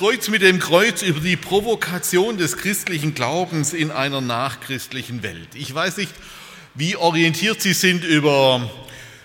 Kreuz 0.00 0.28
mit 0.28 0.40
dem 0.40 0.60
Kreuz 0.60 1.02
über 1.02 1.20
die 1.20 1.36
Provokation 1.36 2.38
des 2.38 2.56
christlichen 2.56 3.12
Glaubens 3.12 3.74
in 3.74 3.90
einer 3.90 4.22
nachchristlichen 4.22 5.22
Welt. 5.22 5.48
Ich 5.52 5.74
weiß 5.74 5.98
nicht, 5.98 6.14
wie 6.74 6.96
orientiert 6.96 7.60
Sie 7.60 7.74
sind 7.74 8.02
über 8.02 8.70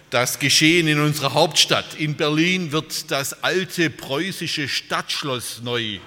das 0.09 0.37
Geschehen 0.37 0.89
in 0.89 0.99
unserer 0.99 1.33
Hauptstadt. 1.33 1.95
In 1.97 2.15
Berlin 2.15 2.73
wird 2.73 3.09
das 3.09 3.41
alte 3.41 3.89
preußische 3.89 4.67
Stadtschloss 4.67 5.61
neu 5.63 5.99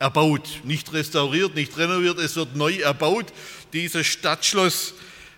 erbaut. 0.00 0.48
Nicht 0.64 0.92
restauriert, 0.92 1.54
nicht 1.54 1.78
renoviert, 1.78 2.18
es 2.18 2.34
wird 2.34 2.56
neu 2.56 2.78
erbaut. 2.78 3.26
Dieses 3.72 4.08
Stadtschloss, 4.08 4.94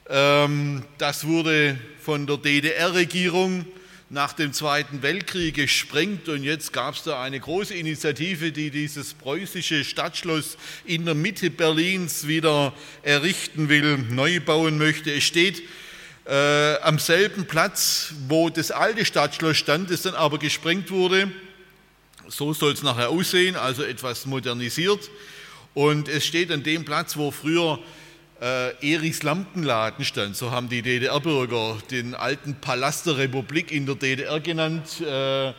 ähm, 0.08 0.84
das 0.96 1.26
wurde 1.26 1.78
von 2.00 2.26
der 2.26 2.38
DDR-Regierung 2.38 3.66
nach 4.10 4.32
dem 4.34 4.52
Zweiten 4.52 5.02
Weltkrieg 5.02 5.54
gesprengt 5.54 6.28
und 6.28 6.42
jetzt 6.42 6.72
gab 6.72 6.94
es 6.94 7.04
da 7.04 7.22
eine 7.22 7.40
große 7.40 7.74
Initiative, 7.74 8.52
die 8.52 8.70
dieses 8.70 9.14
preußische 9.14 9.84
Stadtschloss 9.84 10.56
in 10.84 11.04
der 11.04 11.14
Mitte 11.14 11.50
Berlins 11.50 12.26
wieder 12.26 12.74
errichten 13.02 13.68
will, 13.68 13.98
neu 13.98 14.40
bauen 14.40 14.78
möchte. 14.78 15.12
Es 15.12 15.24
steht 15.24 15.62
äh, 16.26 16.76
am 16.80 16.98
selben 16.98 17.46
Platz, 17.46 18.12
wo 18.28 18.50
das 18.50 18.70
alte 18.70 19.04
Stadtschloss 19.04 19.56
stand, 19.56 19.90
das 19.90 20.02
dann 20.02 20.14
aber 20.14 20.38
gesprengt 20.38 20.90
wurde. 20.90 21.30
So 22.28 22.52
soll 22.52 22.72
es 22.72 22.82
nachher 22.82 23.10
aussehen, 23.10 23.56
also 23.56 23.82
etwas 23.82 24.26
modernisiert. 24.26 25.10
Und 25.74 26.08
es 26.08 26.24
steht 26.24 26.50
an 26.52 26.62
dem 26.62 26.84
Platz, 26.84 27.16
wo 27.16 27.30
früher 27.30 27.78
äh, 28.44 28.92
Erichs 28.92 29.22
Lampenladen 29.22 30.04
stand. 30.04 30.36
So 30.36 30.50
haben 30.50 30.68
die 30.68 30.82
DDR-Bürger 30.82 31.78
den 31.90 32.14
alten 32.14 32.54
Palast 32.56 33.06
der 33.06 33.16
Republik 33.16 33.72
in 33.72 33.86
der 33.86 33.94
DDR 33.94 34.38
genannt. 34.38 35.00
Äh, 35.00 35.52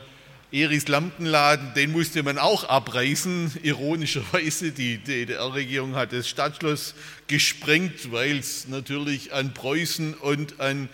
Erichs 0.52 0.88
Lampenladen, 0.88 1.74
den 1.74 1.92
musste 1.92 2.22
man 2.22 2.38
auch 2.38 2.64
abreißen. 2.66 3.54
Ironischerweise, 3.64 4.72
die 4.72 5.00
DDR-Regierung 5.00 5.96
hat 5.96 6.14
das 6.14 6.30
Stadtschloss 6.30 6.94
gesprengt, 7.28 8.12
weil 8.12 8.38
es 8.38 8.68
natürlich 8.68 9.34
an 9.34 9.56
Preußen 9.56 10.14
und 10.14 10.60
an 10.60 10.88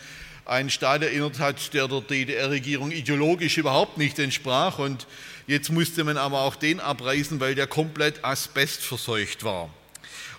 einen 0.45 0.70
Staat 0.70 1.03
erinnert 1.03 1.39
hat, 1.39 1.73
der 1.73 1.89
der 1.89 2.02
DDR-Regierung 2.02 2.92
ideologisch 2.92 3.58
überhaupt 3.58 3.98
nicht 3.98 4.17
entsprach. 4.17 4.80
Und 4.80 5.08
jetzt 5.45 5.70
musste 5.70 6.05
man 6.05 6.17
aber 6.17 6.39
auch 6.39 6.55
den 6.55 6.80
abreißen, 6.80 7.42
weil 7.42 7.53
der 7.53 7.67
komplett 7.67 8.23
asbestverseucht 8.23 9.44
war. 9.44 9.70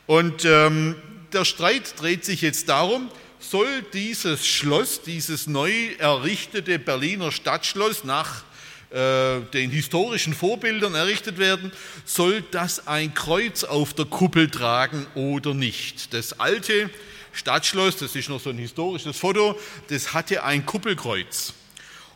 Und 0.07 0.47
ähm, 0.47 0.97
der 1.33 1.45
Streit 1.45 2.01
dreht 2.01 2.25
sich 2.25 2.43
jetzt 2.43 2.69
darum, 2.69 3.11
soll 3.39 3.83
dieses 3.93 4.47
Schloss, 4.47 5.03
dieses 5.03 5.47
neu 5.47 5.73
errichtete 5.99 6.79
Berliner 6.79 7.33
Stadtschloss 7.33 8.05
nach 8.05 8.45
äh, 8.91 9.41
den 9.53 9.71
historischen 9.71 10.35
Vorbildern 10.35 10.95
errichtet 10.95 11.39
werden, 11.39 11.73
soll 12.05 12.43
das 12.51 12.87
ein 12.87 13.15
Kreuz 13.15 13.65
auf 13.65 13.95
der 13.95 14.05
Kuppel 14.05 14.51
tragen 14.51 15.07
oder 15.15 15.55
nicht. 15.55 16.15
Das 16.15 16.39
alte 16.39 16.91
Stadtschloss, 17.33 17.97
das 17.97 18.15
ist 18.15 18.29
noch 18.29 18.41
so 18.41 18.51
ein 18.51 18.59
historisches 18.59 19.19
Foto, 19.19 19.59
das 19.89 20.13
hatte 20.13 20.45
ein 20.45 20.67
Kuppelkreuz. 20.67 21.55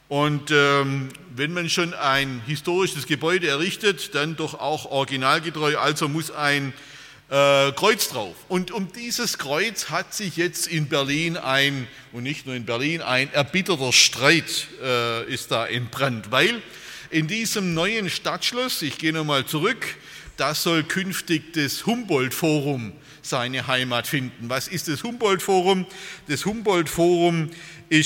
Und 0.09 0.53
ähm, 0.53 1.09
wenn 1.34 1.53
man 1.53 1.69
schon 1.69 1.93
ein 1.93 2.41
historisches 2.47 3.06
Gebäude 3.06 3.48
errichtet, 3.48 4.15
dann 4.15 4.37
doch 4.37 4.54
auch 4.54 4.84
originalgetreu, 4.84 5.78
also 5.78 6.09
muss 6.09 6.31
ein 6.31 6.69
äh, 6.69 6.96
Kreuz 7.28 8.09
drauf. 8.09 8.37
Und 8.48 8.70
um 8.70 8.92
dieses 8.92 9.37
Kreuz 9.38 9.91
hat 9.91 10.14
sich 10.14 10.37
jetzt 10.37 10.69
in 10.69 10.88
Berlin 10.88 11.37
ein, 11.37 11.88
und 12.12 12.22
nicht 12.22 12.47
nur 12.47 12.54
in 12.54 12.64
Berlin, 12.64 13.03
ein 13.03 13.32
erbitterter 13.32 13.92
Streit 13.92 14.69
äh, 14.81 15.25
ist 15.25 15.50
da 15.50 15.66
entbrannt, 15.66 16.31
weil 16.31 16.62
in 17.10 17.26
diesem 17.26 17.75
neuen 17.75 18.10
Stadtschloss, 18.10 18.82
ich 18.82 18.98
gehe 18.98 19.12
nochmal 19.12 19.44
zurück, 19.44 19.97
da 20.36 20.54
soll 20.54 20.84
künftig 20.84 21.53
das 21.54 21.86
Humboldt-Forum 21.86 22.92
seine 23.22 23.66
Heimat 23.66 24.06
finden. 24.06 24.48
Was 24.48 24.69
ist 24.69 24.86
das 24.86 25.03
Humboldt-Forum? 25.03 25.86
Das 26.28 26.44
Humboldt-Forum 26.44 27.50
äh, 27.91 28.03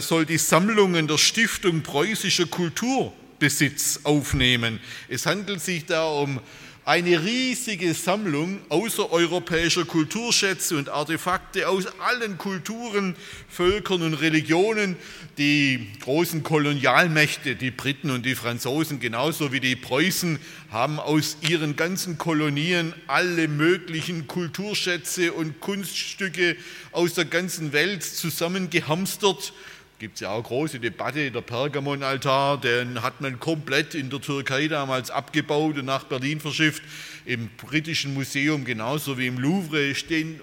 soll 0.00 0.24
die 0.24 0.38
Sammlungen 0.38 1.08
der 1.08 1.18
Stiftung 1.18 1.82
preußischer 1.82 2.46
Kulturbesitz 2.46 4.00
aufnehmen. 4.04 4.80
Es 5.08 5.26
handelt 5.26 5.60
sich 5.60 5.84
da 5.84 6.06
um 6.06 6.40
eine 6.86 7.20
riesige 7.20 7.94
Sammlung 7.94 8.60
außereuropäischer 8.68 9.84
Kulturschätze 9.86 10.76
und 10.76 10.88
Artefakte 10.88 11.68
aus 11.68 11.86
allen 11.98 12.38
Kulturen, 12.38 13.16
Völkern 13.48 14.02
und 14.02 14.14
Religionen. 14.14 14.94
Die 15.36 15.88
großen 16.00 16.44
Kolonialmächte, 16.44 17.56
die 17.56 17.72
Briten 17.72 18.12
und 18.12 18.24
die 18.24 18.36
Franzosen 18.36 19.00
genauso 19.00 19.50
wie 19.50 19.58
die 19.58 19.74
Preußen, 19.74 20.38
haben 20.70 21.00
aus 21.00 21.38
ihren 21.40 21.74
ganzen 21.74 22.18
Kolonien 22.18 22.94
alle 23.08 23.48
möglichen 23.48 24.28
Kulturschätze 24.28 25.32
und 25.32 25.60
Kunststücke 25.60 26.56
aus 26.92 27.14
der 27.14 27.24
ganzen 27.24 27.72
Welt 27.72 28.04
zusammengehamstert 28.04 29.52
gibt 29.98 30.14
es 30.16 30.20
ja 30.20 30.30
auch 30.30 30.42
große 30.42 30.78
Debatte, 30.78 31.30
der 31.30 31.40
Pergamonaltar, 31.40 32.60
den 32.60 33.02
hat 33.02 33.20
man 33.20 33.40
komplett 33.40 33.94
in 33.94 34.10
der 34.10 34.20
Türkei 34.20 34.68
damals 34.68 35.10
abgebaut 35.10 35.78
und 35.78 35.86
nach 35.86 36.04
Berlin 36.04 36.40
verschifft. 36.40 36.82
Im 37.24 37.48
britischen 37.56 38.14
Museum 38.14 38.64
genauso 38.64 39.16
wie 39.18 39.26
im 39.26 39.38
Louvre 39.38 39.94
stehen 39.94 40.40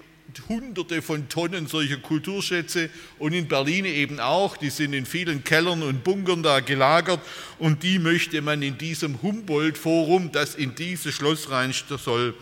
hunderte 0.48 1.02
von 1.02 1.28
Tonnen 1.28 1.66
solcher 1.66 1.98
Kulturschätze. 1.98 2.90
Und 3.18 3.32
in 3.32 3.46
Berlin 3.46 3.84
eben 3.84 4.20
auch, 4.20 4.56
die 4.56 4.70
sind 4.70 4.92
in 4.92 5.06
vielen 5.06 5.44
Kellern 5.44 5.82
und 5.82 6.02
Bunkern 6.02 6.42
da 6.42 6.60
gelagert. 6.60 7.20
Und 7.58 7.82
die 7.82 7.98
möchte 7.98 8.42
man 8.42 8.62
in 8.62 8.76
diesem 8.78 9.22
Humboldt-Forum, 9.22 10.32
das 10.32 10.54
in 10.54 10.74
dieses 10.74 11.14
Schloss 11.14 11.50
rein 11.50 11.72
soll, 11.72 12.34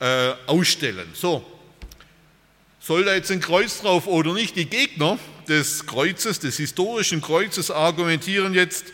äh, 0.00 0.32
ausstellen. 0.46 1.06
So, 1.12 1.44
soll 2.80 3.04
da 3.04 3.14
jetzt 3.14 3.30
ein 3.30 3.40
Kreuz 3.40 3.80
drauf 3.80 4.06
oder 4.06 4.32
nicht? 4.34 4.56
Die 4.56 4.66
Gegner 4.66 5.18
des 5.48 5.86
Kreuzes, 5.86 6.40
des 6.40 6.56
historischen 6.56 7.20
Kreuzes 7.20 7.70
argumentieren 7.70 8.54
jetzt, 8.54 8.92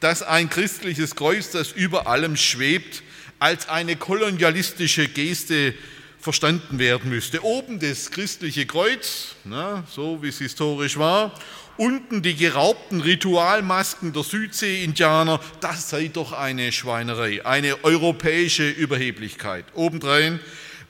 dass 0.00 0.22
ein 0.22 0.48
christliches 0.48 1.14
Kreuz, 1.14 1.50
das 1.50 1.72
über 1.72 2.06
allem 2.06 2.36
schwebt, 2.36 3.02
als 3.38 3.68
eine 3.68 3.96
kolonialistische 3.96 5.08
Geste 5.08 5.74
verstanden 6.18 6.78
werden 6.78 7.10
müsste. 7.10 7.44
Oben 7.44 7.80
das 7.80 8.10
christliche 8.10 8.66
Kreuz, 8.66 9.36
na, 9.44 9.84
so 9.90 10.22
wie 10.22 10.28
es 10.28 10.38
historisch 10.38 10.98
war, 10.98 11.34
unten 11.78 12.20
die 12.20 12.36
geraubten 12.36 13.00
Ritualmasken 13.00 14.12
der 14.12 14.22
Südsee-Indianer, 14.22 15.40
das 15.60 15.88
sei 15.88 16.08
doch 16.08 16.32
eine 16.32 16.72
Schweinerei, 16.72 17.44
eine 17.46 17.84
europäische 17.84 18.68
Überheblichkeit. 18.68 19.64
Obendrein 19.74 20.40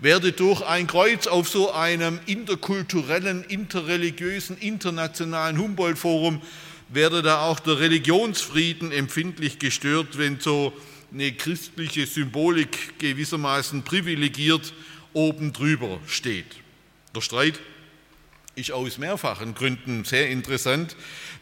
werde 0.00 0.32
durch 0.32 0.62
ein 0.62 0.86
Kreuz 0.86 1.26
auf 1.26 1.48
so 1.48 1.72
einem 1.72 2.18
interkulturellen, 2.26 3.44
interreligiösen, 3.44 4.56
internationalen 4.58 5.58
Humboldt-Forum, 5.58 6.40
werde 6.88 7.22
da 7.22 7.42
auch 7.42 7.60
der 7.60 7.78
Religionsfrieden 7.78 8.92
empfindlich 8.92 9.58
gestört, 9.58 10.18
wenn 10.18 10.40
so 10.40 10.72
eine 11.12 11.32
christliche 11.32 12.06
Symbolik 12.06 12.98
gewissermaßen 12.98 13.82
privilegiert 13.82 14.72
oben 15.12 15.52
drüber 15.52 16.00
steht. 16.06 16.46
Der 17.14 17.20
Streit 17.20 17.60
ist 18.60 18.72
aus 18.72 18.98
mehrfachen 18.98 19.54
Gründen 19.54 20.04
sehr 20.04 20.28
interessant. 20.28 20.94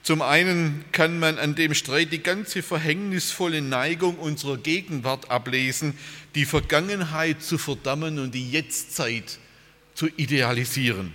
Zum 0.02 0.22
einen 0.22 0.84
kann 0.92 1.18
man 1.18 1.38
an 1.38 1.54
dem 1.54 1.74
Streit 1.74 2.12
die 2.12 2.22
ganze 2.22 2.62
verhängnisvolle 2.62 3.60
Neigung 3.60 4.16
unserer 4.16 4.56
Gegenwart 4.56 5.30
ablesen, 5.30 5.98
die 6.34 6.44
Vergangenheit 6.44 7.42
zu 7.42 7.58
verdammen 7.58 8.18
und 8.18 8.34
die 8.34 8.50
Jetztzeit 8.50 9.38
zu 9.94 10.08
idealisieren. 10.16 11.12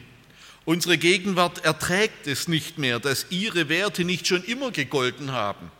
Unsere 0.66 0.98
Gegenwart 0.98 1.66
erträgt 1.66 2.28
es 2.28 2.48
nicht 2.48 2.78
mehr, 2.78 3.00
dass 3.00 3.28
ihre 3.30 3.70
Werte 3.70 4.06
nicht 4.06 4.28
schon 4.28 4.44
immer 4.44 4.72
gegolten 4.72 5.32
haben. 5.32 5.72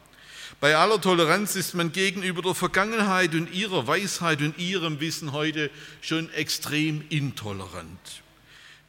Bei 0.60 0.78
aller 0.78 1.02
Toleranz 1.02 1.56
ist 1.56 1.74
man 1.74 1.92
gegenüber 1.92 2.42
der 2.42 2.56
Vergangenheit 2.56 3.36
und 3.36 3.54
ihrer 3.54 3.86
Weisheit 3.88 4.42
und 4.42 4.58
ihrem 4.58 5.02
Wissen 5.02 5.34
heute 5.34 5.70
schon 6.02 6.32
extrem 6.34 7.04
intolerant. 7.10 8.23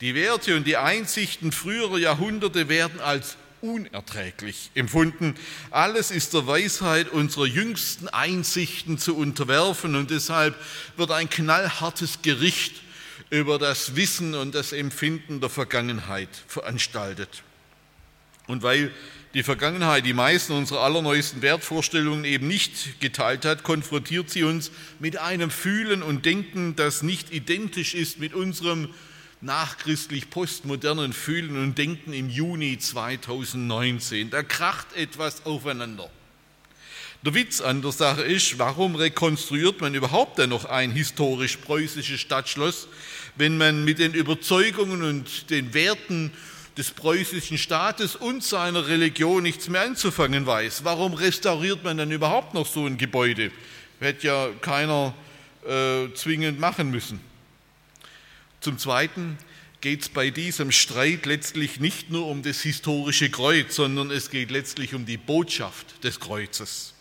Die 0.05 0.15
Werte 0.15 0.55
und 0.55 0.67
die 0.67 0.77
Einsichten 0.77 1.51
früherer 1.51 1.97
Jahrhunderte 1.97 2.69
werden 2.69 3.01
als 3.01 3.39
unerträglich 3.62 4.71
empfunden. 4.75 5.35
Alles 5.71 6.11
ist 6.11 6.35
der 6.35 6.47
Weisheit 6.47 7.09
unserer 7.09 7.47
jüngsten 7.47 8.09
Einsichten 8.09 8.99
zu 8.99 9.17
unterwerfen 9.17 9.95
und 9.95 10.11
deshalb 10.11 10.56
wird 10.99 11.11
ein 11.11 11.31
knallhartes 11.31 12.21
Gericht 12.21 12.83
über 13.31 13.59
das 13.59 13.97
Wissen 13.97 14.35
und 14.35 14.55
das 14.55 14.75
Empfinden 14.75 15.41
der 15.41 15.49
Vergangenheit 15.49 16.29
veranstaltet. 16.49 17.43
Und 18.47 18.62
weil 18.62 18.91
die 19.33 19.43
Vergangenheit 19.43 20.05
die 20.05 20.12
meisten 20.12 20.53
unserer 20.53 20.81
allerneuesten 20.81 21.41
Wertvorstellungen 21.41 22.27
eben 22.27 22.47
nicht 22.47 23.01
geteilt 23.01 23.47
hat, 23.47 23.62
konfrontiert 23.62 24.29
sie 24.29 24.43
uns 24.43 24.71
mit 24.99 25.17
einem 25.17 25.51
Fühlen 25.51 26.03
und 26.03 26.27
Denken, 26.27 26.77
das 26.77 27.03
nicht 27.03 27.33
identisch 27.33 27.95
ist 27.95 28.19
mit 28.19 28.35
unserem 28.35 28.91
nachchristlich 29.44 30.31
postmodernen 30.31 31.12
Fühlen 31.12 31.56
und 31.58 31.76
Denken 31.76 32.12
im 32.12 32.31
Juni 32.31 32.79
2019. 32.79 34.31
Da 34.31 34.43
kracht 34.43 34.96
etwas 34.96 35.44
aufeinander. 35.44 36.08
Der 37.25 37.35
Witz 37.35 37.61
an 37.61 37.82
der 37.82 37.93
Sache 37.93 38.23
ist, 38.23 38.58
warum 38.58 38.96
rekonstruiert 38.96 39.81
man 39.81 39.94
überhaupt 39.94 40.38
dann 40.38 40.50
noch 40.50 40.64
ein 40.64 40.91
historisch 40.91 41.58
preußisches 41.58 42.20
Stadtschloss, 42.20 42.88
wenn 43.37 43.56
man 43.56 43.85
mit 43.85 43.99
den 43.99 44.14
Überzeugungen 44.14 45.02
und 45.02 45.50
den 45.50 45.75
Werten 45.75 46.32
des 46.76 46.91
preußischen 46.91 47.58
Staates 47.58 48.17
und 48.17 48.43
seiner 48.43 48.88
Religion 48.88 49.43
nichts 49.43 49.69
mehr 49.69 49.82
anzufangen 49.82 50.46
weiß. 50.46 50.85
Warum 50.85 51.14
restauriert 51.14 51.85
man 51.85 51.99
dann 51.99 52.11
überhaupt 52.11 52.55
noch 52.55 52.67
so 52.67 52.87
ein 52.87 52.99
Gebäude? 52.99 53.52
Hätte 54.00 54.26
ja 54.26 54.49
keiner 54.61 55.14
äh, 55.67 56.12
zwingend 56.14 56.58
machen 56.61 56.91
müssen. 56.91 57.33
Zum 58.64 58.78
Zweiten 58.78 59.37
geht 59.82 60.00
es 60.00 60.08
bei 60.08 60.31
diesem 60.31 60.72
Streit 60.72 61.26
letztlich 61.26 61.81
nicht 61.81 62.08
nur 62.08 62.26
um 62.26 62.43
das 62.43 62.62
historische 62.62 63.28
Kreuz, 63.28 63.75
sondern 63.75 64.11
es 64.11 64.31
geht 64.31 64.50
letztlich 64.50 64.94
um 64.94 65.05
die 65.05 65.19
Botschaft 65.19 66.02
des 66.02 66.19
Kreuzes. 66.19 66.94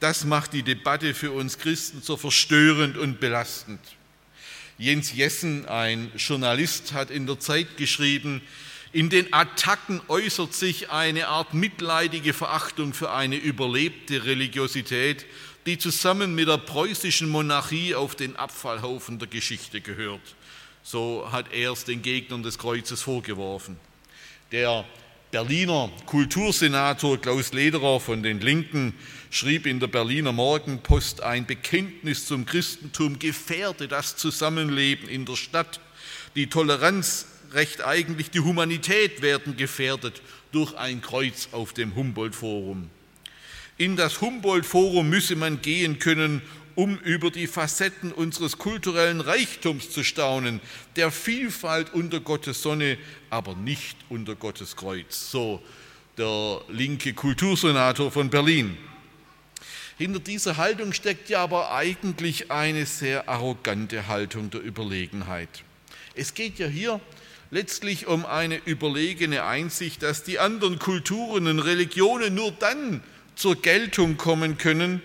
Das 0.00 0.24
macht 0.24 0.54
die 0.54 0.62
Debatte 0.62 1.12
für 1.12 1.32
uns 1.32 1.58
Christen 1.58 2.00
so 2.00 2.16
verstörend 2.16 2.96
und 2.96 3.20
belastend. 3.20 3.80
Jens 4.78 5.12
Jessen, 5.12 5.68
ein 5.68 6.10
Journalist, 6.16 6.94
hat 6.94 7.10
in 7.10 7.26
der 7.26 7.38
Zeit 7.38 7.76
geschrieben, 7.76 8.40
in 8.94 9.10
den 9.10 9.30
Attacken 9.30 10.00
äußert 10.08 10.54
sich 10.54 10.88
eine 10.88 11.28
Art 11.28 11.52
mitleidige 11.52 12.32
Verachtung 12.32 12.94
für 12.94 13.10
eine 13.10 13.36
überlebte 13.36 14.24
Religiosität, 14.24 15.26
die 15.66 15.76
zusammen 15.76 16.34
mit 16.34 16.48
der 16.48 16.56
preußischen 16.56 17.28
Monarchie 17.28 17.94
auf 17.94 18.14
den 18.14 18.36
Abfallhaufen 18.36 19.18
der 19.18 19.28
Geschichte 19.28 19.82
gehört. 19.82 20.34
So 20.86 21.26
hat 21.32 21.46
er 21.54 21.72
es 21.72 21.84
den 21.84 22.02
Gegnern 22.02 22.42
des 22.42 22.58
Kreuzes 22.58 23.00
vorgeworfen. 23.00 23.78
Der 24.52 24.84
Berliner 25.30 25.90
Kultursenator 26.04 27.18
Klaus 27.18 27.54
Lederer 27.54 28.00
von 28.00 28.22
den 28.22 28.40
Linken 28.40 28.92
schrieb 29.30 29.66
in 29.66 29.80
der 29.80 29.86
Berliner 29.86 30.32
Morgenpost, 30.32 31.22
ein 31.22 31.46
Bekenntnis 31.46 32.26
zum 32.26 32.44
Christentum 32.44 33.18
gefährde 33.18 33.88
das 33.88 34.16
Zusammenleben 34.16 35.08
in 35.08 35.24
der 35.24 35.36
Stadt. 35.36 35.80
Die 36.36 36.48
Toleranz 36.48 37.28
recht 37.52 37.82
eigentlich 37.82 38.30
die 38.30 38.40
Humanität 38.40 39.22
werden 39.22 39.56
gefährdet 39.56 40.20
durch 40.52 40.76
ein 40.76 41.00
Kreuz 41.00 41.48
auf 41.52 41.72
dem 41.72 41.94
Humboldt-Forum. 41.94 42.90
In 43.78 43.96
das 43.96 44.20
Humboldt-Forum 44.20 45.08
müsse 45.08 45.34
man 45.34 45.62
gehen 45.62 45.98
können, 45.98 46.42
um 46.74 46.98
über 46.98 47.30
die 47.30 47.46
Facetten 47.46 48.12
unseres 48.12 48.58
kulturellen 48.58 49.20
Reichtums 49.20 49.90
zu 49.90 50.02
staunen, 50.02 50.60
der 50.96 51.10
Vielfalt 51.10 51.92
unter 51.92 52.20
Gottes 52.20 52.62
Sonne, 52.62 52.98
aber 53.30 53.54
nicht 53.54 53.96
unter 54.08 54.34
Gottes 54.34 54.76
Kreuz. 54.76 55.30
So 55.30 55.62
der 56.18 56.60
linke 56.68 57.12
Kultursenator 57.12 58.10
von 58.10 58.30
Berlin. 58.30 58.76
Hinter 59.96 60.20
dieser 60.20 60.56
Haltung 60.56 60.92
steckt 60.92 61.28
ja 61.28 61.42
aber 61.42 61.72
eigentlich 61.72 62.50
eine 62.50 62.86
sehr 62.86 63.28
arrogante 63.28 64.08
Haltung 64.08 64.50
der 64.50 64.64
Überlegenheit. 64.64 65.62
Es 66.14 66.34
geht 66.34 66.58
ja 66.58 66.66
hier 66.66 67.00
letztlich 67.50 68.08
um 68.08 68.26
eine 68.26 68.56
überlegene 68.64 69.44
Einsicht, 69.44 70.02
dass 70.02 70.24
die 70.24 70.40
anderen 70.40 70.80
Kulturen 70.80 71.46
und 71.46 71.60
Religionen 71.60 72.34
nur 72.34 72.50
dann 72.50 73.02
zur 73.36 73.60
Geltung 73.60 74.16
kommen 74.16 74.58
können, 74.58 75.00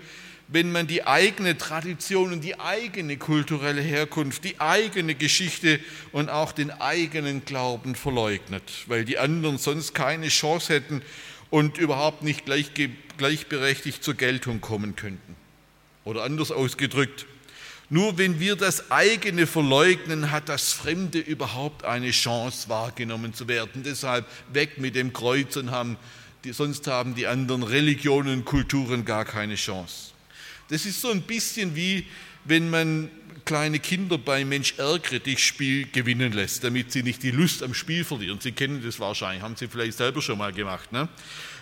wenn 0.52 0.72
man 0.72 0.88
die 0.88 1.06
eigene 1.06 1.58
Tradition 1.58 2.34
und 2.34 2.44
die 2.44 2.60
eigene 2.60 3.18
kulturelle 3.18 3.82
Herkunft, 3.82 4.44
die 4.44 4.60
eigene 4.60 5.14
Geschichte 5.14 5.80
und 6.12 6.30
auch 6.30 6.52
den 6.52 6.72
eigenen 6.72 7.46
Glauben 7.46 7.94
verleugnet, 7.94 8.64
weil 8.88 9.06
die 9.06 9.20
anderen 9.20 9.60
sonst 9.60 9.94
keine 9.94 10.30
Chance 10.30 10.74
hätten 10.74 11.04
und 11.52 11.78
überhaupt 11.78 12.24
nicht 12.24 12.46
gleichberechtigt 12.46 14.04
zur 14.04 14.16
Geltung 14.16 14.60
kommen 14.60 14.96
könnten. 14.96 15.36
Oder 16.04 16.24
anders 16.24 16.52
ausgedrückt, 16.52 17.28
nur 17.92 18.18
wenn 18.18 18.40
wir 18.40 18.56
das 18.56 18.90
eigene 18.90 19.46
verleugnen, 19.46 20.32
hat 20.32 20.50
das 20.50 20.74
Fremde 20.74 21.20
überhaupt 21.20 21.86
eine 21.86 22.10
Chance 22.10 22.70
wahrgenommen 22.70 23.36
zu 23.36 23.48
werden. 23.48 23.84
Deshalb 23.84 24.26
weg 24.52 24.80
mit 24.80 24.96
dem 24.96 25.14
Kreuz 25.14 25.56
und 25.58 25.70
haben, 25.70 25.98
sonst 26.44 26.88
haben 26.88 27.14
die 27.14 27.28
anderen 27.28 27.62
Religionen 27.62 28.40
und 28.40 28.46
Kulturen 28.46 29.06
gar 29.06 29.26
keine 29.26 29.56
Chance. 29.56 30.12
Das 30.70 30.86
ist 30.86 31.02
so 31.02 31.10
ein 31.12 31.22
bisschen 31.22 31.76
wie, 31.76 32.06
wenn 32.46 32.70
man 32.70 33.10
kleine 33.46 33.80
Kinder 33.80 34.18
bei 34.18 34.46
Mensch 34.46 34.76
ärgere 34.78 35.20
dich 35.20 35.44
Spiel 35.44 35.88
gewinnen 35.92 36.34
lässt, 36.34 36.64
damit 36.64 36.92
sie 36.92 37.02
nicht 37.02 37.24
die 37.24 37.32
Lust 37.32 37.64
am 37.64 37.74
Spiel 37.74 38.04
verlieren. 38.04 38.40
Sie 38.40 38.52
kennen 38.52 38.82
das 38.86 39.00
wahrscheinlich, 39.00 39.42
haben 39.42 39.56
Sie 39.56 39.68
vielleicht 39.68 39.98
selber 39.98 40.22
schon 40.22 40.38
mal 40.38 40.54
gemacht. 40.54 40.92
Ne? 40.92 41.10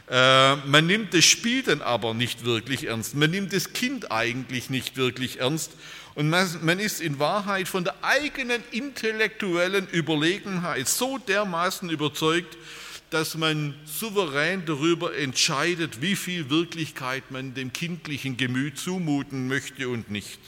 Äh, 0.09 0.55
man 0.67 0.85
nimmt 0.85 1.13
das 1.13 1.23
Spiel 1.23 1.63
dann 1.63 1.81
aber 1.81 2.13
nicht 2.13 2.43
wirklich 2.43 2.87
ernst. 2.87 3.15
Man 3.15 3.31
nimmt 3.31 3.53
das 3.53 3.71
Kind 3.71 4.11
eigentlich 4.11 4.69
nicht 4.69 4.97
wirklich 4.97 5.39
ernst 5.39 5.71
und 6.15 6.29
man 6.29 6.79
ist 6.79 6.99
in 6.99 7.19
Wahrheit 7.19 7.67
von 7.67 7.83
der 7.83 7.95
eigenen 8.01 8.63
intellektuellen 8.71 9.87
Überlegenheit 9.87 10.87
so 10.87 11.19
dermaßen 11.19 11.89
überzeugt, 11.89 12.57
dass 13.09 13.35
man 13.35 13.73
souverän 13.85 14.65
darüber 14.65 15.15
entscheidet, 15.15 16.01
wie 16.01 16.15
viel 16.15 16.49
Wirklichkeit 16.49 17.31
man 17.31 17.53
dem 17.53 17.71
kindlichen 17.71 18.35
Gemüt 18.37 18.77
zumuten 18.77 19.47
möchte 19.47 19.87
und 19.89 20.11
nicht. 20.11 20.39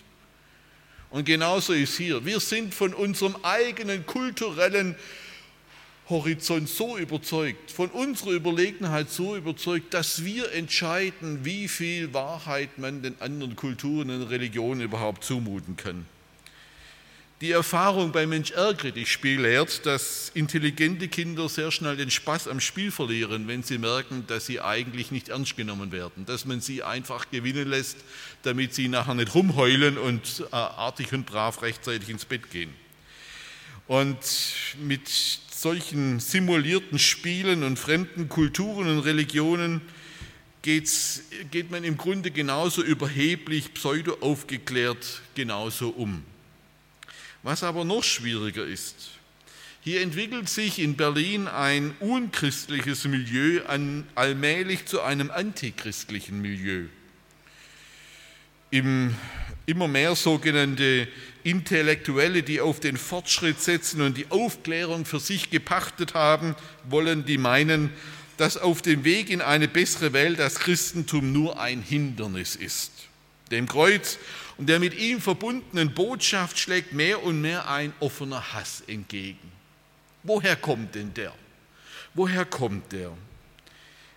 Und 1.09 1.25
genauso 1.25 1.73
ist 1.73 1.97
hier. 1.97 2.25
Wir 2.25 2.39
sind 2.39 2.73
von 2.73 2.93
unserem 2.93 3.35
eigenen 3.43 4.05
kulturellen 4.05 4.95
Horizont 6.09 6.67
so 6.67 6.97
überzeugt, 6.97 7.71
von 7.71 7.89
unserer 7.89 8.31
Überlegenheit 8.31 9.09
so 9.09 9.35
überzeugt, 9.35 9.93
dass 9.93 10.23
wir 10.25 10.51
entscheiden, 10.51 11.45
wie 11.45 11.67
viel 11.67 12.13
Wahrheit 12.13 12.77
man 12.77 13.01
den 13.01 13.19
anderen 13.21 13.55
Kulturen 13.55 14.09
und 14.09 14.23
Religionen 14.23 14.81
überhaupt 14.81 15.23
zumuten 15.23 15.77
kann. 15.77 16.05
Die 17.41 17.51
Erfahrung 17.51 18.11
bei 18.11 18.27
Mensch 18.27 18.51
ärgere 18.51 18.91
dich 18.91 19.09
Spiel 19.09 19.39
lehrt, 19.39 19.85
dass 19.85 20.29
intelligente 20.33 21.07
Kinder 21.07 21.47
sehr 21.47 21.71
schnell 21.71 21.95
den 21.95 22.11
Spaß 22.11 22.49
am 22.49 22.59
Spiel 22.59 22.91
verlieren, 22.91 23.47
wenn 23.47 23.63
sie 23.63 23.77
merken, 23.77 24.25
dass 24.27 24.47
sie 24.47 24.59
eigentlich 24.59 25.09
nicht 25.11 25.29
ernst 25.29 25.55
genommen 25.55 25.93
werden, 25.93 26.25
dass 26.25 26.43
man 26.43 26.59
sie 26.59 26.83
einfach 26.83 27.31
gewinnen 27.31 27.69
lässt, 27.69 27.95
damit 28.43 28.73
sie 28.73 28.89
nachher 28.89 29.13
nicht 29.13 29.33
rumheulen 29.33 29.97
und 29.97 30.43
äh, 30.51 30.55
artig 30.55 31.13
und 31.13 31.25
brav 31.25 31.61
rechtzeitig 31.61 32.09
ins 32.09 32.25
Bett 32.25 32.51
gehen. 32.51 32.73
Und 33.87 34.17
mit 34.83 35.07
solchen 35.07 36.19
simulierten 36.19 36.99
Spielen 36.99 37.63
und 37.63 37.79
fremden 37.79 38.27
Kulturen 38.27 38.89
und 38.89 38.99
Religionen 38.99 39.79
geht 40.61 41.71
man 41.71 41.85
im 41.85 41.95
Grunde 41.95 42.31
genauso 42.31 42.83
überheblich, 42.83 43.73
pseudo-aufgeklärt 43.73 45.21
genauso 45.35 45.87
um. 45.87 46.21
Was 47.43 47.63
aber 47.63 47.85
noch 47.85 48.03
schwieriger 48.03 48.65
ist, 48.65 49.11
hier 49.81 50.01
entwickelt 50.01 50.49
sich 50.49 50.79
in 50.79 50.95
Berlin 50.95 51.47
ein 51.47 51.95
unchristliches 51.99 53.05
Milieu 53.05 53.61
allmählich 54.15 54.85
zu 54.85 55.01
einem 55.01 55.31
antichristlichen 55.31 56.41
Milieu. 56.41 56.85
Im 58.71 59.15
immer 59.69 59.87
mehr 59.87 60.15
sogenannte 60.15 61.07
Intellektuelle, 61.43 62.43
die 62.43 62.59
auf 62.59 62.79
den 62.79 62.97
Fortschritt 62.97 63.61
setzen 63.61 64.01
und 64.01 64.17
die 64.17 64.25
Aufklärung 64.29 65.05
für 65.05 65.19
sich 65.19 65.51
gepachtet 65.51 66.15
haben, 66.15 66.55
wollen, 66.89 67.23
die 67.25 67.37
meinen, 67.37 67.91
dass 68.37 68.57
auf 68.57 68.81
dem 68.81 69.03
Weg 69.03 69.29
in 69.29 69.41
eine 69.41 69.67
bessere 69.67 70.11
Welt 70.11 70.39
das 70.39 70.55
Christentum 70.55 71.31
nur 71.31 71.59
ein 71.59 71.81
Hindernis 71.81 72.55
ist. 72.55 72.91
Dem 73.51 73.67
Kreuz 73.67 74.17
und 74.59 74.67
der 74.67 74.79
mit 74.79 74.93
ihm 74.93 75.21
verbundenen 75.21 75.93
Botschaft 75.93 76.59
schlägt 76.59 76.91
mehr 76.91 77.23
und 77.23 77.39
mehr 77.39 77.69
ein 77.69 77.93
offener 78.01 78.53
Hass 78.53 78.83
entgegen. 78.87 79.53
Woher 80.23 80.57
kommt 80.57 80.95
denn 80.95 81.13
der? 81.13 81.33
Woher 82.13 82.43
kommt 82.43 82.91
der? 82.91 83.13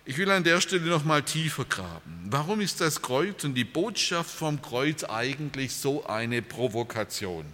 Ich 0.03 0.17
will 0.17 0.29
an 0.29 0.43
der 0.43 0.59
Stelle 0.59 0.81
noch 0.87 1.05
mal 1.05 1.23
tiefer 1.23 1.63
graben. 1.63 2.27
Warum 2.29 2.59
ist 2.59 2.81
das 2.81 3.01
Kreuz 3.01 3.45
und 3.45 3.55
die 3.55 3.63
Botschaft 3.63 4.31
vom 4.31 4.61
Kreuz 4.61 5.05
eigentlich 5.05 5.73
so 5.73 6.05
eine 6.05 6.41
Provokation? 6.41 7.45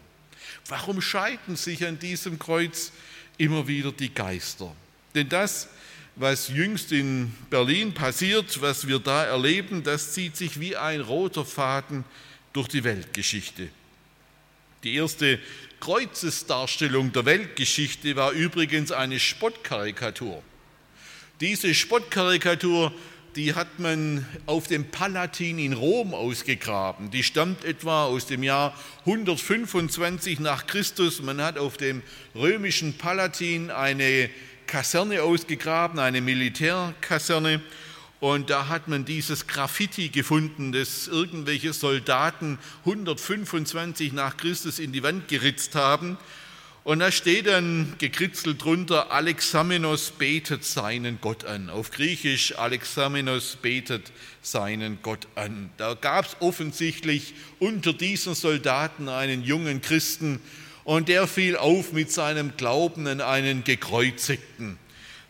Warum 0.68 1.00
scheiden 1.00 1.58
sich 1.58 1.86
an 1.86 2.00
diesem 2.00 2.40
Kreuz 2.40 2.92
immer 3.38 3.68
wieder 3.68 3.92
die 3.92 4.12
Geister? 4.12 4.76
Denn 5.14 5.30
das, 5.30 5.68
was 6.16 6.48
jüngst 6.48 6.92
in 6.92 7.36
Berlin 7.52 7.94
passiert, 7.94 8.60
was 8.64 8.88
wir 8.88 8.98
da 8.98 9.26
erleben, 9.26 9.84
das 9.84 10.14
zieht 10.14 10.36
sich 10.36 10.60
wie 10.60 10.76
ein 10.76 11.02
roter 11.02 11.46
Faden 11.46 12.04
durch 12.54 12.68
die 12.68 12.84
Weltgeschichte. 12.84 13.70
Die 14.84 14.96
erste 14.96 15.40
Kreuzesdarstellung 15.80 17.12
der 17.12 17.26
Weltgeschichte 17.26 18.16
war 18.16 18.32
übrigens 18.32 18.92
eine 18.92 19.20
Spottkarikatur. 19.20 20.42
Diese 21.42 21.74
Spottkarikatur, 21.74 22.94
die 23.36 23.54
hat 23.54 23.80
man 23.80 24.26
auf 24.46 24.68
dem 24.68 24.90
Palatin 24.90 25.60
in 25.60 25.74
Rom 25.74 26.14
ausgegraben. 26.14 27.12
Die 27.12 27.24
stammt 27.24 27.64
etwa 27.64 28.06
aus 28.06 28.26
dem 28.26 28.44
Jahr 28.44 28.78
125 29.06 30.40
nach 30.40 30.68
Christus. 30.68 31.22
Man 31.22 31.42
hat 31.42 31.58
auf 31.58 31.78
dem 31.78 32.02
römischen 32.36 32.98
Palatin 32.98 33.72
eine 33.72 34.30
Kaserne 34.68 35.24
ausgegraben, 35.24 36.00
eine 36.00 36.22
Militärkaserne. 36.22 37.62
Und 38.20 38.50
da 38.50 38.68
hat 38.68 38.88
man 38.88 39.06
dieses 39.06 39.48
Graffiti 39.48 40.10
gefunden, 40.10 40.72
das 40.74 41.08
irgendwelche 41.08 41.72
Soldaten 41.72 42.60
125 42.86 44.12
nach 44.12 44.36
Christus 44.36 44.80
in 44.80 44.92
die 44.92 45.04
Wand 45.04 45.30
geritzt 45.30 45.76
haben. 45.76 46.18
Und 46.84 47.00
da 47.00 47.12
steht 47.12 47.48
dann 47.48 47.94
gekritzelt 47.98 48.64
drunter, 48.64 49.12
Alexamenos 49.12 50.12
betet 50.12 50.66
seinen 50.66 51.22
Gott 51.22 51.46
an. 51.46 51.70
Auf 51.70 51.92
Griechisch, 51.92 52.58
Alexamenos 52.58 53.58
betet 53.62 54.12
seinen 54.42 55.02
Gott 55.02 55.28
an. 55.36 55.70
Da 55.78 55.94
gab 55.94 56.26
es 56.26 56.38
offensichtlich 56.42 57.36
unter 57.60 57.94
diesen 57.94 58.36
Soldaten 58.36 59.08
einen 59.08 59.44
jungen 59.44 59.82
Christen, 59.82 60.42
und 60.90 61.08
der 61.08 61.28
fiel 61.28 61.56
auf 61.56 61.94
mit 61.94 62.12
seinem 62.12 62.58
Glauben 62.58 63.06
an 63.06 63.22
einen 63.22 63.64
Gekreuzigten. 63.64 64.80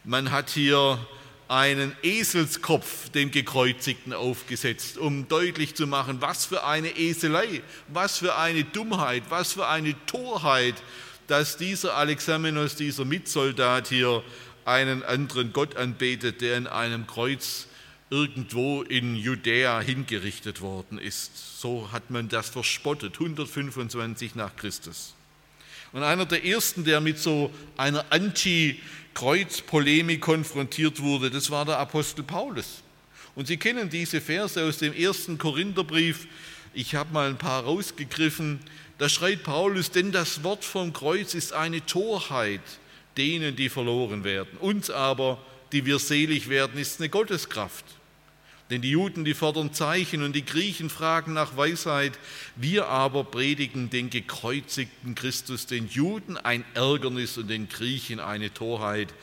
Man 0.05 0.31
hat 0.31 0.50
hier 0.50 1.05
einen 1.49 1.95
Eselskopf 2.03 3.09
dem 3.09 3.31
Gekreuzigten 3.31 4.13
aufgesetzt, 4.13 4.99
um 4.99 5.27
deutlich 5.27 5.73
zu 5.73 5.87
machen, 5.87 6.21
was 6.21 6.45
für 6.45 6.63
eine 6.63 6.95
Eselei, 6.97 7.63
was 7.87 8.19
für 8.19 8.37
eine 8.37 8.63
Dummheit, 8.63 9.23
was 9.29 9.53
für 9.53 9.67
eine 9.67 9.95
Torheit, 10.05 10.75
dass 11.25 11.57
dieser 11.57 11.95
Alexamenos, 11.95 12.75
dieser 12.75 13.03
Mitsoldat 13.03 13.87
hier 13.87 14.23
einen 14.63 15.01
anderen 15.03 15.51
Gott 15.51 15.75
anbetet, 15.75 16.41
der 16.41 16.55
in 16.55 16.67
einem 16.67 17.07
Kreuz 17.07 17.65
irgendwo 18.11 18.83
in 18.83 19.15
Judäa 19.15 19.81
hingerichtet 19.81 20.61
worden 20.61 20.99
ist. 20.99 21.59
So 21.59 21.91
hat 21.91 22.11
man 22.11 22.29
das 22.29 22.49
verspottet, 22.49 23.15
125 23.15 24.35
nach 24.35 24.55
Christus. 24.55 25.15
Und 25.91 26.03
einer 26.03 26.25
der 26.25 26.46
ersten, 26.46 26.84
der 26.84 27.01
mit 27.01 27.17
so 27.17 27.51
einer 27.77 28.05
Anti-Kreuz-Polemik 28.12 30.22
konfrontiert 30.22 31.01
wurde, 31.01 31.31
das 31.31 31.50
war 31.50 31.65
der 31.65 31.79
Apostel 31.79 32.22
Paulus. 32.24 32.84
Und 33.36 33.48
Sie 33.48 33.58
kennen 33.58 33.89
diese 33.89 34.22
Verse 34.22 34.63
aus 34.63 34.77
dem 34.77 34.93
ersten 34.93 35.38
Korintherbrief. 35.38 36.27
Ich 36.74 36.96
habe 36.96 37.13
mal 37.13 37.29
ein 37.29 37.38
paar 37.38 37.63
rausgegriffen. 37.63 38.60
Da 38.98 39.10
schreit 39.10 39.43
Paulus, 39.43 39.91
denn 39.91 40.12
das 40.12 40.43
Wort 40.43 40.65
vom 40.65 40.93
Kreuz 40.93 41.34
ist 41.34 41.53
eine 41.53 41.86
Torheit 41.86 42.62
denen, 43.17 43.55
die 43.55 43.69
verloren 43.69 44.24
werden. 44.24 44.58
Uns 44.60 44.89
aber, 44.89 45.43
die 45.72 45.86
wir 45.86 46.00
selig 46.00 46.50
werden, 46.50 46.79
ist 46.79 47.00
eine 47.00 47.10
Gotteskraft. 47.10 47.86
Denn 48.69 48.81
die 48.81 48.91
Juden, 48.91 49.25
die 49.25 49.33
fordern 49.33 49.73
Zeichen 49.73 50.21
und 50.21 50.33
die 50.33 50.45
Griechen 50.45 50.91
fragen 50.91 51.33
nach 51.33 51.57
Weisheit. 51.57 52.19
Wir 52.55 52.88
aber 52.88 53.23
predigen 53.23 53.89
den 53.89 54.11
gekreuzigten 54.11 55.15
Christus, 55.15 55.65
den 55.65 55.88
Juden 55.88 56.38
ein 56.38 56.63
Ärgernis 56.75 57.38
und 57.38 57.47
den 57.47 57.67
Griechen 57.67 58.19
eine 58.19 58.53
Torheit. 58.53 59.13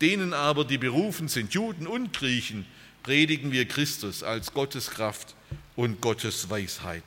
Denen 0.00 0.34
aber, 0.34 0.64
die 0.64 0.78
berufen 0.78 1.28
sind, 1.28 1.54
Juden 1.54 1.86
und 1.86 2.12
Griechen, 2.12 2.66
predigen 3.04 3.52
wir 3.52 3.66
Christus 3.66 4.24
als 4.24 4.52
Gottes 4.52 4.90
Kraft 4.90 5.34
und 5.76 6.00
Gottes 6.00 6.50
Weisheit. 6.50 7.04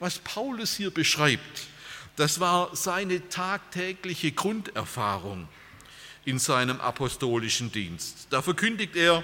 Was 0.00 0.18
Paulus 0.18 0.74
hier 0.74 0.90
beschreibt, 0.90 1.68
das 2.16 2.40
war 2.40 2.74
seine 2.74 3.28
tagtägliche 3.28 4.32
Grunderfahrung 4.32 5.48
in 6.24 6.38
seinem 6.38 6.80
apostolischen 6.80 7.70
Dienst. 7.70 8.26
Da 8.30 8.42
verkündigt 8.42 8.96
er, 8.96 9.22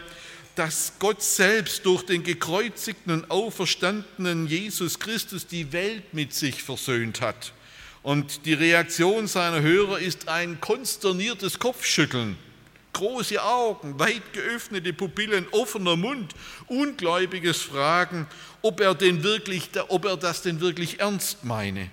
dass 0.60 0.92
Gott 0.98 1.22
selbst 1.22 1.86
durch 1.86 2.02
den 2.02 2.22
gekreuzigten 2.22 3.14
und 3.14 3.30
auferstandenen 3.30 4.46
Jesus 4.46 4.98
Christus 4.98 5.46
die 5.46 5.72
Welt 5.72 6.12
mit 6.12 6.34
sich 6.34 6.62
versöhnt 6.62 7.22
hat. 7.22 7.54
Und 8.02 8.44
die 8.44 8.52
Reaktion 8.52 9.26
seiner 9.26 9.62
Hörer 9.62 10.00
ist 10.00 10.28
ein 10.28 10.60
konsterniertes 10.60 11.58
Kopfschütteln, 11.58 12.36
große 12.92 13.42
Augen, 13.42 13.98
weit 13.98 14.34
geöffnete 14.34 14.92
Pupillen, 14.92 15.46
offener 15.50 15.96
Mund, 15.96 16.34
ungläubiges 16.66 17.62
Fragen, 17.62 18.26
ob 18.60 18.80
er, 18.80 18.94
denn 18.94 19.22
wirklich, 19.22 19.70
ob 19.88 20.04
er 20.04 20.18
das 20.18 20.42
denn 20.42 20.60
wirklich 20.60 21.00
ernst 21.00 21.42
meine 21.42 21.88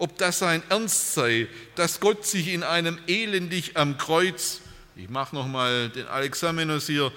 ob 0.00 0.16
das 0.18 0.38
sein 0.38 0.62
Ernst 0.68 1.14
sei, 1.14 1.48
dass 1.74 1.98
Gott 1.98 2.24
sich 2.24 2.48
in 2.48 2.62
einem 2.62 2.98
elendig 3.08 3.76
am 3.76 3.98
Kreuz, 3.98 4.60
ich 4.94 5.08
mache 5.08 5.34
nochmal 5.34 5.88
den 5.88 6.06
Alexamenos 6.06 6.86
hier, 6.86 7.10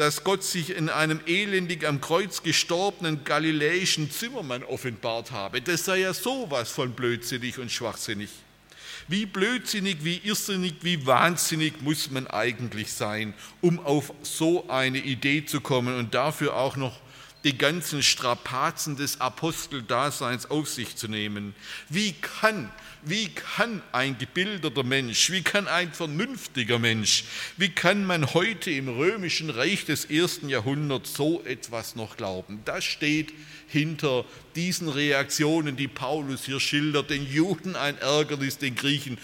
dass 0.00 0.24
Gott 0.24 0.42
sich 0.42 0.74
in 0.74 0.88
einem 0.88 1.20
elendig 1.26 1.86
am 1.86 2.00
Kreuz 2.00 2.42
gestorbenen 2.42 3.22
galiläischen 3.22 4.10
Zimmermann 4.10 4.64
offenbart 4.64 5.30
habe. 5.30 5.60
Das 5.60 5.84
sei 5.84 5.98
ja 5.98 6.14
sowas 6.14 6.70
von 6.70 6.92
blödsinnig 6.92 7.58
und 7.58 7.70
schwachsinnig. 7.70 8.30
Wie 9.08 9.26
blödsinnig, 9.26 9.98
wie 10.02 10.16
irrsinnig, 10.24 10.76
wie 10.80 11.04
wahnsinnig 11.04 11.82
muss 11.82 12.10
man 12.10 12.26
eigentlich 12.28 12.94
sein, 12.94 13.34
um 13.60 13.78
auf 13.78 14.14
so 14.22 14.66
eine 14.70 14.96
Idee 14.96 15.44
zu 15.44 15.60
kommen 15.60 15.94
und 15.98 16.14
dafür 16.14 16.56
auch 16.56 16.76
noch 16.76 16.98
die 17.44 17.56
ganzen 17.56 18.02
Strapazen 18.02 18.96
des 18.96 19.20
Aposteldaseins 19.20 20.50
auf 20.50 20.68
sich 20.68 20.96
zu 20.96 21.08
nehmen. 21.08 21.54
Wie 21.88 22.12
kann, 22.12 22.70
wie 23.02 23.28
kann 23.28 23.82
ein 23.92 24.18
gebildeter 24.18 24.82
Mensch, 24.82 25.30
wie 25.30 25.42
kann 25.42 25.66
ein 25.66 25.92
vernünftiger 25.92 26.78
Mensch, 26.78 27.24
wie 27.56 27.70
kann 27.70 28.04
man 28.04 28.34
heute 28.34 28.70
im 28.70 28.88
römischen 28.88 29.48
Reich 29.48 29.86
des 29.86 30.04
ersten 30.04 30.48
Jahrhunderts 30.48 31.14
so 31.14 31.42
etwas 31.44 31.96
noch 31.96 32.16
glauben? 32.16 32.60
Das 32.64 32.84
steht 32.84 33.32
hinter 33.68 34.24
diesen 34.54 34.88
Reaktionen, 34.88 35.76
die 35.76 35.88
Paulus 35.88 36.44
hier 36.44 36.60
schildert, 36.60 37.10
den 37.10 37.26
Juden 37.26 37.74
ein 37.76 37.96
Ärgernis, 37.98 38.58
den 38.58 38.74
Griechen 38.74 39.18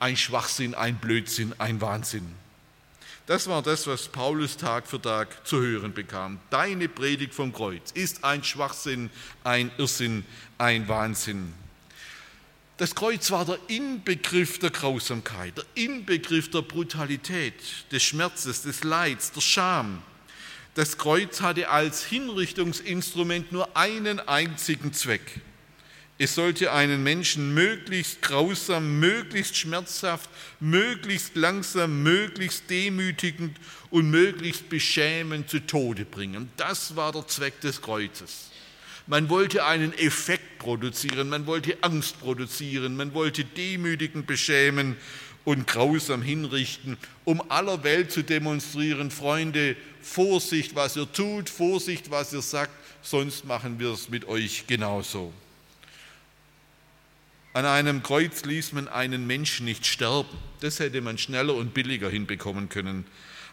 ein 0.00 0.16
Schwachsinn, 0.16 0.74
ein 0.74 0.96
Blödsinn, 0.96 1.54
ein 1.58 1.80
Wahnsinn. 1.80 2.41
Das 3.26 3.46
war 3.46 3.62
das, 3.62 3.86
was 3.86 4.08
Paulus 4.08 4.56
Tag 4.56 4.86
für 4.88 5.00
Tag 5.00 5.46
zu 5.46 5.60
hören 5.60 5.94
bekam. 5.94 6.40
Deine 6.50 6.88
Predigt 6.88 7.32
vom 7.32 7.52
Kreuz 7.52 7.92
ist 7.92 8.24
ein 8.24 8.42
Schwachsinn, 8.42 9.10
ein 9.44 9.70
Irrsinn, 9.78 10.24
ein 10.58 10.88
Wahnsinn. 10.88 11.54
Das 12.78 12.96
Kreuz 12.96 13.30
war 13.30 13.44
der 13.44 13.58
Inbegriff 13.68 14.58
der 14.58 14.70
Grausamkeit, 14.70 15.56
der 15.56 15.64
Inbegriff 15.76 16.50
der 16.50 16.62
Brutalität, 16.62 17.54
des 17.92 18.02
Schmerzes, 18.02 18.62
des 18.62 18.82
Leids, 18.82 19.30
der 19.30 19.40
Scham. 19.40 20.02
Das 20.74 20.98
Kreuz 20.98 21.42
hatte 21.42 21.68
als 21.68 22.04
Hinrichtungsinstrument 22.04 23.52
nur 23.52 23.76
einen 23.76 24.18
einzigen 24.18 24.92
Zweck, 24.92 25.42
es 26.22 26.36
sollte 26.36 26.70
einen 26.70 27.02
Menschen 27.02 27.52
möglichst 27.52 28.22
grausam, 28.22 29.00
möglichst 29.00 29.56
schmerzhaft, 29.56 30.30
möglichst 30.60 31.34
langsam, 31.34 32.04
möglichst 32.04 32.70
demütigend 32.70 33.58
und 33.90 34.08
möglichst 34.08 34.68
beschämend 34.68 35.50
zu 35.50 35.58
Tode 35.66 36.04
bringen. 36.04 36.48
Das 36.56 36.94
war 36.94 37.10
der 37.10 37.26
Zweck 37.26 37.60
des 37.60 37.82
Kreuzes. 37.82 38.52
Man 39.08 39.28
wollte 39.30 39.64
einen 39.64 39.92
Effekt 39.94 40.60
produzieren, 40.60 41.28
man 41.28 41.48
wollte 41.48 41.76
Angst 41.80 42.20
produzieren, 42.20 42.94
man 42.94 43.14
wollte 43.14 43.44
demütigend 43.44 44.28
beschämen 44.28 44.96
und 45.42 45.66
grausam 45.66 46.22
hinrichten, 46.22 46.98
um 47.24 47.42
aller 47.50 47.82
Welt 47.82 48.12
zu 48.12 48.22
demonstrieren, 48.22 49.10
Freunde, 49.10 49.74
Vorsicht, 50.00 50.76
was 50.76 50.94
ihr 50.94 51.12
tut, 51.12 51.50
Vorsicht, 51.50 52.12
was 52.12 52.32
ihr 52.32 52.42
sagt, 52.42 52.70
sonst 53.02 53.44
machen 53.44 53.80
wir 53.80 53.90
es 53.90 54.08
mit 54.08 54.28
euch 54.28 54.68
genauso. 54.68 55.32
An 57.54 57.66
einem 57.66 58.02
Kreuz 58.02 58.44
ließ 58.44 58.72
man 58.72 58.88
einen 58.88 59.26
Menschen 59.26 59.66
nicht 59.66 59.86
sterben. 59.86 60.38
Das 60.60 60.80
hätte 60.80 61.02
man 61.02 61.18
schneller 61.18 61.54
und 61.54 61.74
billiger 61.74 62.08
hinbekommen 62.08 62.70
können. 62.70 63.04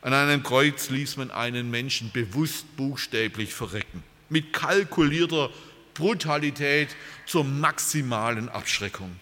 An 0.01 0.13
einem 0.13 0.41
Kreuz 0.41 0.89
ließ 0.89 1.17
man 1.17 1.31
einen 1.31 1.69
Menschen 1.69 2.11
bewusst 2.11 2.77
buchstäblich 2.77 3.53
verrecken. 3.53 4.03
Mit 4.29 4.53
kalkulierter 4.53 5.49
Brutalität 5.93 6.95
zur 7.25 7.43
maximalen 7.43 8.47
Abschreckung. 8.47 9.19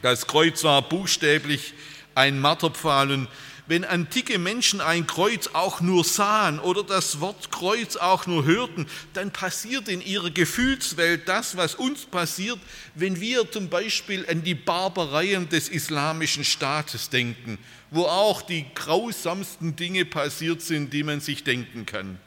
Das 0.00 0.26
Kreuz 0.26 0.64
war 0.64 0.80
buchstäblich 0.88 1.74
ein 2.14 2.40
Marterpfahl 2.40 3.10
und 3.10 3.28
wenn 3.68 3.84
antike 3.84 4.38
Menschen 4.38 4.80
ein 4.80 5.06
Kreuz 5.06 5.50
auch 5.52 5.82
nur 5.82 6.02
sahen 6.02 6.58
oder 6.58 6.82
das 6.82 7.20
Wort 7.20 7.52
Kreuz 7.52 7.96
auch 7.96 8.26
nur 8.26 8.46
hörten, 8.46 8.86
dann 9.12 9.30
passiert 9.30 9.88
in 9.88 10.00
ihrer 10.00 10.30
Gefühlswelt 10.30 11.28
das, 11.28 11.56
was 11.56 11.74
uns 11.74 12.06
passiert, 12.06 12.58
wenn 12.94 13.20
wir 13.20 13.50
zum 13.52 13.68
Beispiel 13.68 14.26
an 14.28 14.42
die 14.42 14.54
Barbareien 14.54 15.50
des 15.50 15.68
islamischen 15.68 16.44
Staates 16.44 17.10
denken, 17.10 17.58
wo 17.90 18.04
auch 18.04 18.40
die 18.40 18.64
grausamsten 18.74 19.76
Dinge 19.76 20.06
passiert 20.06 20.62
sind, 20.62 20.94
die 20.94 21.02
man 21.02 21.20
sich 21.20 21.44
denken 21.44 21.84
kann. 21.84 22.18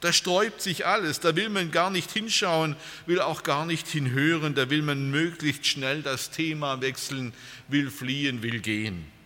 Da 0.00 0.12
sträubt 0.12 0.62
sich 0.62 0.86
alles, 0.86 1.20
da 1.20 1.36
will 1.36 1.50
man 1.50 1.70
gar 1.70 1.90
nicht 1.90 2.10
hinschauen, 2.12 2.76
will 3.04 3.20
auch 3.20 3.42
gar 3.42 3.66
nicht 3.66 3.88
hinhören, 3.88 4.54
da 4.54 4.70
will 4.70 4.82
man 4.82 5.10
möglichst 5.10 5.66
schnell 5.66 6.02
das 6.02 6.30
Thema 6.30 6.80
wechseln, 6.80 7.34
will 7.66 7.90
fliehen, 7.90 8.42
will 8.42 8.60
gehen. 8.60 9.17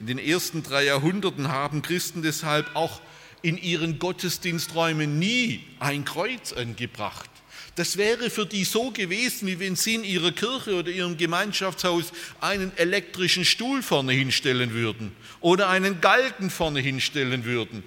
In 0.00 0.06
den 0.06 0.18
ersten 0.18 0.62
drei 0.62 0.84
Jahrhunderten 0.84 1.48
haben 1.48 1.82
Christen 1.82 2.22
deshalb 2.22 2.74
auch 2.74 3.00
in 3.42 3.58
ihren 3.58 3.98
Gottesdiensträumen 3.98 5.18
nie 5.18 5.64
ein 5.80 6.04
Kreuz 6.04 6.52
angebracht. 6.52 7.30
Das 7.74 7.96
wäre 7.96 8.30
für 8.30 8.44
die 8.44 8.64
so 8.64 8.90
gewesen, 8.90 9.46
wie 9.46 9.60
wenn 9.60 9.76
sie 9.76 9.94
in 9.94 10.04
ihrer 10.04 10.32
Kirche 10.32 10.74
oder 10.74 10.90
ihrem 10.90 11.16
Gemeinschaftshaus 11.16 12.12
einen 12.40 12.76
elektrischen 12.76 13.44
Stuhl 13.44 13.82
vorne 13.82 14.12
hinstellen 14.12 14.72
würden 14.72 15.12
oder 15.40 15.68
einen 15.68 16.00
Galgen 16.00 16.50
vorne 16.50 16.80
hinstellen 16.80 17.44
würden. 17.44 17.84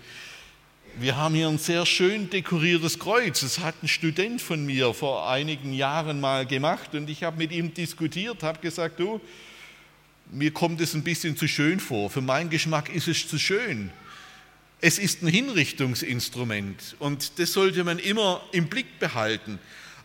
Wir 0.98 1.18
haben 1.18 1.36
hier 1.36 1.48
ein 1.48 1.58
sehr 1.58 1.86
schön 1.86 2.30
dekoriertes 2.30 3.00
Kreuz. 3.00 3.42
Das 3.42 3.60
hat 3.60 3.76
ein 3.84 3.88
Student 3.88 4.42
von 4.42 4.66
mir 4.66 4.94
vor 4.94 5.30
einigen 5.30 5.74
Jahren 5.74 6.20
mal 6.20 6.46
gemacht 6.46 6.94
und 6.94 7.10
ich 7.10 7.24
habe 7.24 7.38
mit 7.38 7.52
ihm 7.52 7.74
diskutiert, 7.74 8.44
habe 8.44 8.60
gesagt, 8.60 9.00
du, 9.00 9.22
mir 10.32 10.52
kommt 10.52 10.82
es 10.82 10.94
ein 10.94 11.04
bisschen 11.04 11.38
zu 11.38 11.48
schön 11.48 11.80
vor. 11.80 12.10
Für 12.10 12.22
meinen 12.22 12.50
Geschmack 12.50 12.94
ist 12.94 13.08
es 13.08 13.28
zu 13.28 13.38
schön. 13.38 13.92
Es 14.80 14.98
ist 14.98 15.22
ein 15.22 15.28
Hinrichtungsinstrument 15.28 16.96
und 16.98 17.38
das 17.38 17.54
sollte 17.54 17.84
man 17.84 18.00
immer 18.00 18.42
im 18.52 18.68
Blick 18.68 19.00
behalten. 19.00 19.60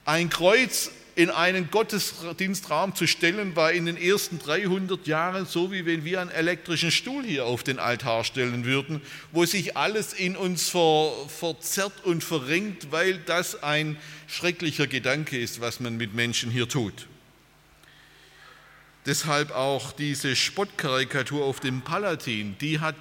Ein 0.05 0.29
Kreuz 0.29 0.91
in 1.15 1.31
einen 1.31 1.71
Gottesdienstraum 1.71 2.95
zu 2.95 3.07
stellen, 3.07 3.57
war 3.57 3.73
in 3.73 3.87
den 3.87 3.97
ersten 3.97 4.39
300 4.39 5.07
Jahren 5.07 5.47
so, 5.47 5.73
wie 5.73 5.87
wenn 5.87 6.05
wir 6.05 6.21
einen 6.21 6.31
elektrischen 6.31 6.91
Stuhl 6.91 7.25
hier 7.25 7.47
auf 7.47 7.63
den 7.63 7.79
Altar 7.79 8.23
stellen 8.23 8.67
würden, 8.67 9.01
wo 9.33 9.47
sich 9.47 9.79
alles 9.79 10.13
in 10.13 10.37
uns 10.37 10.69
ver, 10.69 11.11
verzerrt 11.29 12.05
und 12.05 12.23
verrenkt, 12.23 12.93
weil 12.93 13.17
das 13.17 13.63
ein 13.63 13.97
schrecklicher 14.27 14.87
Gedanke 14.87 15.39
ist, 15.39 15.63
was 15.63 15.81
man 15.81 15.97
mit 15.97 16.15
Menschen 16.15 16.51
hier 16.51 16.69
tut. 16.69 17.07
Deshalb 19.07 19.53
auch 19.53 19.93
diese 19.93 20.35
Spottkarikatur 20.35 21.45
auf 21.45 21.61
dem 21.61 21.83
Palatin, 21.83 22.57
die 22.61 22.81
hat 22.81 22.97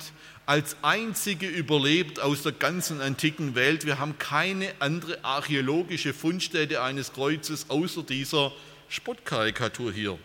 als 0.45 0.77
einzige 0.83 1.47
überlebt 1.47 2.19
aus 2.19 2.43
der 2.43 2.51
ganzen 2.51 3.01
antiken 3.01 3.55
Welt. 3.55 3.87
Wir 3.87 3.97
haben 3.97 4.19
keine 4.19 4.71
andere 4.77 5.23
archäologische 5.23 6.13
Fundstätte 6.13 6.83
eines 6.83 7.13
Kreuzes 7.13 7.71
außer 7.71 8.03
dieser 8.03 8.51
Spottkarikatur 8.87 9.91
hier. 9.91 10.19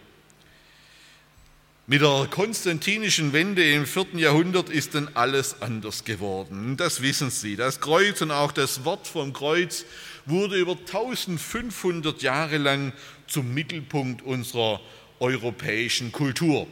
Mit 1.87 2.03
der 2.03 2.29
konstantinischen 2.31 3.33
Wende 3.33 3.69
im 3.73 3.87
4. 3.87 4.09
Jahrhundert 4.17 4.69
ist 4.69 4.95
dann 4.95 5.09
alles 5.15 5.63
anders 5.63 6.05
geworden. 6.05 6.77
Das 6.77 7.01
wissen 7.01 7.31
Sie. 7.31 7.57
Das 7.57 7.81
Kreuz 7.81 8.21
und 8.21 8.31
auch 8.31 8.53
das 8.53 8.85
Wort 8.85 9.09
vom 9.09 9.33
Kreuz 9.33 9.87
wurde 10.27 10.57
über 10.57 10.73
1500 10.73 12.23
Jahre 12.23 12.59
lang 12.59 12.93
zum 13.27 13.53
Mittelpunkt 13.55 14.23
unserer 14.23 14.81
europäischen 15.21 16.13
Kultur 16.13 16.67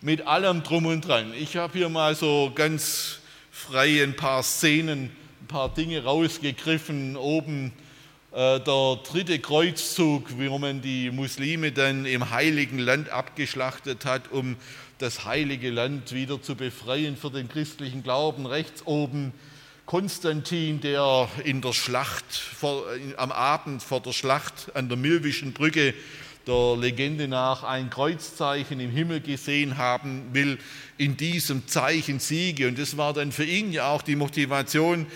mit 0.00 0.26
allem 0.26 0.62
drum 0.62 0.86
und 0.86 1.06
dran. 1.06 1.34
Ich 1.34 1.56
habe 1.56 1.76
hier 1.76 1.88
mal 1.88 2.14
so 2.14 2.52
ganz 2.54 3.18
frei 3.50 4.02
ein 4.02 4.14
paar 4.14 4.42
Szenen, 4.44 5.10
ein 5.42 5.46
paar 5.48 5.74
Dinge 5.74 6.04
rausgegriffen. 6.04 7.16
Oben 7.16 7.72
äh, 8.32 8.60
der 8.60 8.98
dritte 9.10 9.40
Kreuzzug, 9.40 10.38
wo 10.38 10.58
man 10.58 10.82
die 10.82 11.10
Muslime 11.10 11.72
dann 11.72 12.06
im 12.06 12.30
heiligen 12.30 12.78
Land 12.78 13.08
abgeschlachtet 13.08 14.04
hat, 14.04 14.30
um 14.30 14.56
das 14.98 15.24
heilige 15.24 15.70
Land 15.70 16.12
wieder 16.12 16.40
zu 16.40 16.54
befreien 16.54 17.16
für 17.16 17.30
den 17.30 17.48
christlichen 17.48 18.04
Glauben. 18.04 18.46
Rechts 18.46 18.86
oben 18.86 19.32
Konstantin, 19.84 20.80
der 20.80 21.28
in 21.44 21.60
der 21.60 21.72
Schlacht, 21.72 22.32
vor, 22.32 22.84
am 23.16 23.32
Abend 23.32 23.82
vor 23.82 24.00
der 24.00 24.12
Schlacht 24.12 24.70
an 24.74 24.88
der 24.88 24.96
Milwischen 24.96 25.52
Brücke 25.52 25.92
der 26.46 26.76
Legende 26.76 27.28
nach 27.28 27.62
ein 27.62 27.90
Kreuzzeichen 27.90 28.80
im 28.80 28.90
Himmel 28.90 29.20
gesehen 29.20 29.78
haben 29.78 30.22
will, 30.32 30.58
in 30.98 31.16
diesem 31.16 31.66
Zeichen 31.66 32.20
siege. 32.20 32.68
Und 32.68 32.78
das 32.78 32.96
war 32.96 33.12
dann 33.12 33.32
für 33.32 33.44
ihn 33.44 33.72
ja 33.72 33.88
auch 33.88 34.02
die 34.02 34.16
Motivation, 34.16 35.06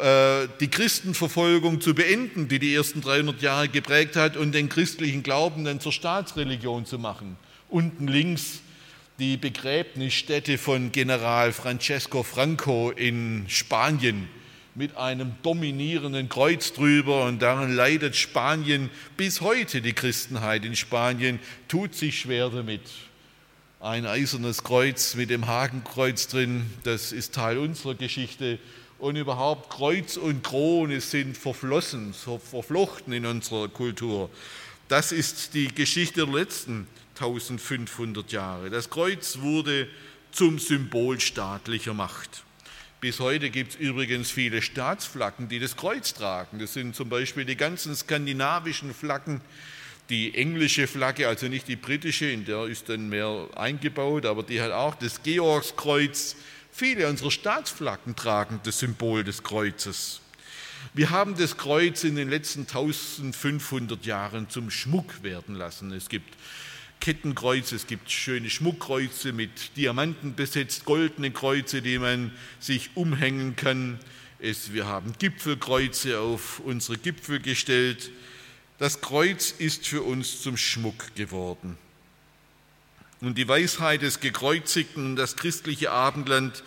äh, 0.00 0.48
die 0.60 0.68
Christenverfolgung 0.68 1.80
zu 1.80 1.94
beenden, 1.94 2.48
die 2.48 2.58
die 2.58 2.74
ersten 2.74 3.00
300 3.00 3.40
Jahre 3.42 3.68
geprägt 3.68 4.16
hat, 4.16 4.36
und 4.36 4.52
den 4.52 4.68
christlichen 4.68 5.22
Glauben 5.22 5.64
dann 5.64 5.80
zur 5.80 5.92
Staatsreligion 5.92 6.86
zu 6.86 6.98
machen. 6.98 7.36
Unten 7.68 8.06
links 8.06 8.60
die 9.18 9.36
Begräbnisstätte 9.36 10.58
von 10.58 10.92
General 10.92 11.52
Francesco 11.52 12.22
Franco 12.22 12.90
in 12.90 13.46
Spanien 13.48 14.28
mit 14.76 14.96
einem 14.98 15.32
dominierenden 15.42 16.28
Kreuz 16.28 16.74
drüber 16.74 17.24
und 17.24 17.40
daran 17.40 17.74
leidet 17.74 18.14
Spanien 18.14 18.90
bis 19.16 19.40
heute. 19.40 19.80
Die 19.80 19.94
Christenheit 19.94 20.64
in 20.66 20.76
Spanien 20.76 21.40
tut 21.66 21.94
sich 21.94 22.20
schwer 22.20 22.50
damit. 22.50 22.82
Ein 23.80 24.06
eisernes 24.06 24.64
Kreuz 24.64 25.14
mit 25.14 25.30
dem 25.30 25.46
Hakenkreuz 25.46 26.28
drin, 26.28 26.70
das 26.84 27.12
ist 27.12 27.34
Teil 27.34 27.58
unserer 27.58 27.94
Geschichte. 27.94 28.58
Und 28.98 29.16
überhaupt 29.16 29.70
Kreuz 29.70 30.16
und 30.16 30.42
Krone 30.42 31.00
sind 31.00 31.36
verflossen, 31.36 32.14
verflochten 32.14 33.12
in 33.12 33.26
unserer 33.26 33.68
Kultur. 33.68 34.30
Das 34.88 35.12
ist 35.12 35.54
die 35.54 35.68
Geschichte 35.68 36.24
der 36.24 36.34
letzten 36.34 36.86
1500 37.14 38.30
Jahre. 38.32 38.70
Das 38.70 38.90
Kreuz 38.90 39.38
wurde 39.40 39.88
zum 40.32 40.58
Symbol 40.58 41.18
staatlicher 41.20 41.94
Macht. 41.94 42.45
Bis 43.06 43.20
heute 43.20 43.50
gibt 43.50 43.74
es 43.74 43.78
übrigens 43.78 44.32
viele 44.32 44.60
Staatsflaggen, 44.60 45.48
die 45.48 45.60
das 45.60 45.76
Kreuz 45.76 46.12
tragen. 46.12 46.58
Das 46.58 46.72
sind 46.72 46.96
zum 46.96 47.08
Beispiel 47.08 47.44
die 47.44 47.54
ganzen 47.54 47.94
skandinavischen 47.94 48.92
Flaggen, 48.92 49.40
die 50.10 50.34
englische 50.34 50.88
Flagge, 50.88 51.28
also 51.28 51.46
nicht 51.46 51.68
die 51.68 51.76
britische, 51.76 52.28
in 52.28 52.46
der 52.46 52.64
ist 52.64 52.88
dann 52.88 53.08
mehr 53.08 53.46
eingebaut, 53.54 54.26
aber 54.26 54.42
die 54.42 54.60
hat 54.60 54.72
auch 54.72 54.96
das 54.96 55.22
Georgskreuz. 55.22 56.34
Viele 56.72 57.08
unserer 57.08 57.30
Staatsflaggen 57.30 58.16
tragen 58.16 58.58
das 58.64 58.80
Symbol 58.80 59.22
des 59.22 59.44
Kreuzes. 59.44 60.20
Wir 60.92 61.10
haben 61.10 61.36
das 61.36 61.56
Kreuz 61.56 62.02
in 62.02 62.16
den 62.16 62.28
letzten 62.28 62.62
1500 62.62 64.04
Jahren 64.04 64.50
zum 64.50 64.68
Schmuck 64.68 65.22
werden 65.22 65.54
lassen. 65.54 65.92
Es 65.92 66.08
gibt 66.08 66.34
Kettenkreuze, 67.00 67.76
es 67.76 67.86
gibt 67.86 68.10
schöne 68.10 68.50
Schmuckkreuze 68.50 69.32
mit 69.32 69.76
Diamanten 69.76 70.34
besetzt, 70.34 70.84
goldene 70.84 71.30
Kreuze, 71.30 71.82
die 71.82 71.98
man 71.98 72.32
sich 72.58 72.90
umhängen 72.94 73.56
kann. 73.56 73.98
Es, 74.38 74.72
wir 74.72 74.86
haben 74.86 75.14
Gipfelkreuze 75.18 76.20
auf 76.20 76.60
unsere 76.60 76.98
Gipfel 76.98 77.40
gestellt. 77.40 78.10
Das 78.78 79.00
Kreuz 79.00 79.52
ist 79.52 79.86
für 79.86 80.02
uns 80.02 80.42
zum 80.42 80.56
Schmuck 80.56 81.14
geworden. 81.14 81.78
Und 83.20 83.38
die 83.38 83.48
Weisheit 83.48 84.02
des 84.02 84.20
Gekreuzigten 84.20 85.06
und 85.06 85.16
das 85.16 85.36
christliche 85.36 85.90
Abendland 85.90 86.62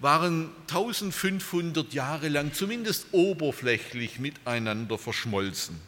waren 0.00 0.50
1500 0.68 1.92
Jahre 1.92 2.28
lang 2.28 2.52
zumindest 2.52 3.06
oberflächlich 3.12 4.20
miteinander 4.20 4.96
verschmolzen. 4.96 5.87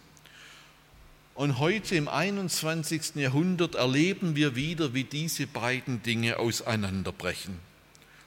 Und 1.40 1.59
heute 1.59 1.94
im 1.94 2.07
21. 2.07 3.14
Jahrhundert 3.14 3.74
erleben 3.74 4.37
wir 4.37 4.57
wieder, 4.57 4.92
wie 4.92 5.05
diese 5.05 5.46
beiden 5.46 6.03
Dinge 6.03 6.38
auseinanderbrechen. 6.38 7.59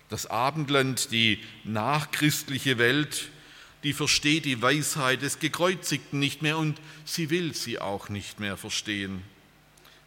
Das 0.10 0.26
Abendland, 0.26 1.12
die 1.12 1.38
nachchristliche 1.64 2.80
Welt, 2.80 3.30
die 3.84 3.94
versteht 3.94 4.46
die 4.46 4.64
Weisheit 4.64 5.22
des 5.22 5.38
Gekreuzigten 5.38 6.18
nicht 6.18 6.42
mehr 6.42 6.58
und 6.58 6.82
sie 7.06 7.30
will 7.30 7.54
sie 7.54 7.78
auch 7.78 8.10
nicht 8.10 8.40
mehr 8.40 8.58
verstehen. 8.58 9.22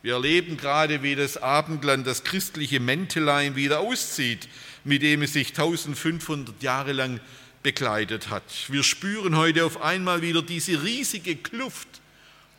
Wir 0.02 0.14
erleben 0.14 0.56
gerade, 0.56 1.04
wie 1.04 1.14
das 1.14 1.36
Abendland 1.36 2.08
das 2.08 2.24
christliche 2.24 2.80
Mäntelein 2.80 3.54
wieder 3.54 3.78
auszieht, 3.78 4.48
mit 4.82 5.02
dem 5.02 5.22
es 5.22 5.32
sich 5.32 5.50
1500 5.50 6.60
Jahre 6.60 6.92
lang 6.92 7.20
bekleidet 7.62 8.30
hat. 8.30 8.42
Wir 8.66 8.82
spüren 8.82 9.36
heute 9.36 9.64
auf 9.64 9.80
einmal 9.80 10.22
wieder 10.22 10.42
diese 10.42 10.82
riesige 10.82 11.36
Kluft 11.36 12.00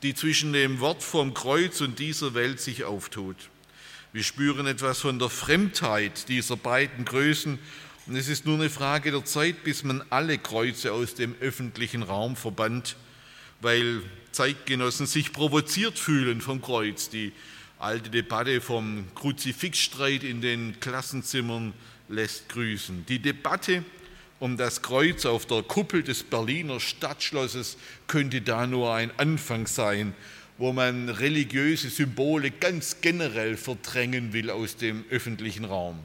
die 0.03 0.13
zwischen 0.13 0.53
dem 0.53 0.79
Wort 0.79 1.03
vom 1.03 1.33
Kreuz 1.33 1.81
und 1.81 1.99
dieser 1.99 2.33
Welt 2.33 2.60
sich 2.60 2.83
auftut. 2.83 3.36
Wir 4.13 4.23
spüren 4.23 4.67
etwas 4.67 4.99
von 4.99 5.19
der 5.19 5.29
Fremdheit 5.29 6.29
dieser 6.29 6.55
beiden 6.55 7.05
Größen 7.05 7.60
und 8.07 8.15
es 8.15 8.29
ist 8.29 8.45
nur 8.45 8.55
eine 8.55 8.69
Frage 8.69 9.12
der 9.12 9.25
Zeit, 9.25 9.63
bis 9.63 9.83
man 9.83 10.01
alle 10.10 10.38
Kreuze 10.38 10.93
aus 10.93 11.15
dem 11.15 11.36
öffentlichen 11.41 12.03
Raum 12.03 12.38
verbannt, 12.38 12.95
weil 13.60 14.01
Zeitgenossen 14.31 15.07
sich 15.07 15.33
provoziert 15.33 15.99
fühlen 15.99 16.39
vom 16.39 16.62
Kreuz. 16.62 17.10
Die 17.10 17.33
alte 17.79 18.10
Debatte 18.10 18.62
vom 18.62 19.07
Kruzifixstreit 19.13 20.23
in 20.23 20.41
den 20.41 20.79
Klassenzimmern 20.79 21.73
lässt 22.07 22.47
grüßen. 22.47 23.05
Die 23.07 23.19
Debatte 23.19 23.83
um 24.39 24.58
das 24.58 24.82
Kreuz 24.82 25.26
auf 25.26 25.45
der 25.45 25.63
Kuppel 25.63 26.04
des 26.04 26.23
Berliner 26.23 26.80
Stadtschlosses 26.80 27.78
könnte 28.08 28.41
da 28.41 28.67
nur 28.67 28.93
ein 28.93 29.12
Anfang 29.17 29.67
sein, 29.67 30.13
wo 30.58 30.73
man 30.73 31.10
religiöse 31.10 31.89
Symbole 31.89 32.52
ganz 32.52 33.02
generell 33.02 33.58
verdrängen 33.58 34.34
will 34.34 34.50
aus 34.50 34.76
dem 34.76 35.06
öffentlichen 35.10 35.65
Raum. 35.65 36.00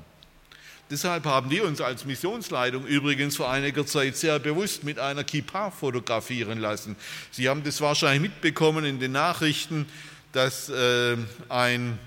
Deshalb 0.91 1.25
haben 1.25 1.51
wir 1.51 1.65
uns 1.65 1.81
als 1.81 2.05
Missionsleitung 2.05 2.87
übrigens 2.87 3.37
vor 3.37 3.51
einiger 3.51 3.87
Zeit 3.87 4.15
sehr 4.15 4.39
bewusst 4.39 4.85
mit 4.85 4.99
einer 4.99 5.25
Kippa 5.25 5.71
fotografieren 5.71 6.59
lassen. 6.59 6.97
Sie 7.31 7.49
haben 7.49 7.65
das 7.65 7.81
wahrscheinlich 7.81 8.21
mitbekommen 8.31 8.85
in 8.85 9.01
den 9.01 9.13
Nachrichten, 9.13 9.87
dass 10.33 10.69
äh, 10.69 11.17
ein 11.49 11.99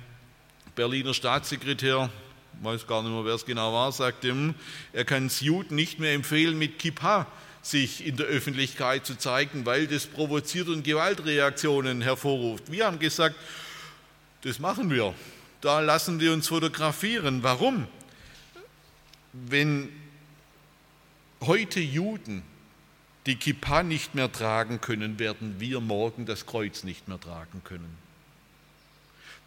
Berliner 0.76 1.16
Staatssekretär 1.16 2.12
weiß 2.62 2.88
gar 2.88 3.04
nicht 3.04 3.12
mehr, 3.12 3.26
wer 3.26 3.36
es 3.36 3.46
genau 3.46 3.74
war, 3.74 3.92
sagte, 3.92 4.54
er 4.94 5.06
kann 5.06 5.28
es 5.28 5.42
Juden 5.42 5.76
nicht 5.76 6.00
mehr 6.00 6.14
empfehlen, 6.14 6.58
mit 6.58 6.80
Kippa 6.80 7.28
sich 7.62 8.06
in 8.06 8.16
der 8.16 8.28
Öffentlichkeit 8.28 9.06
zu 9.06 9.18
zeigen, 9.18 9.66
weil 9.66 9.88
das 9.88 10.06
provoziert 10.06 10.68
und 10.68 10.84
Gewaltreaktionen 10.84 12.02
hervorruft. 12.02 12.72
Wir 12.72 12.86
haben 12.86 13.00
gesagt, 13.00 13.36
das 14.44 14.60
machen 14.60 14.92
wir. 14.92 15.16
Da 15.62 15.80
lassen 15.80 16.20
wir 16.20 16.32
uns 16.32 16.48
fotografieren. 16.48 17.42
Warum? 17.42 17.88
Wenn 19.34 19.90
heute 21.42 21.80
Juden 21.80 22.44
die 23.26 23.36
Kippa 23.36 23.82
nicht 23.82 24.14
mehr 24.14 24.32
tragen 24.32 24.80
können, 24.82 25.18
werden 25.18 25.56
wir 25.60 25.80
morgen 25.80 26.28
das 26.28 26.46
Kreuz 26.46 26.84
nicht 26.84 27.08
mehr 27.08 27.20
tragen 27.20 27.64
können. 27.64 27.98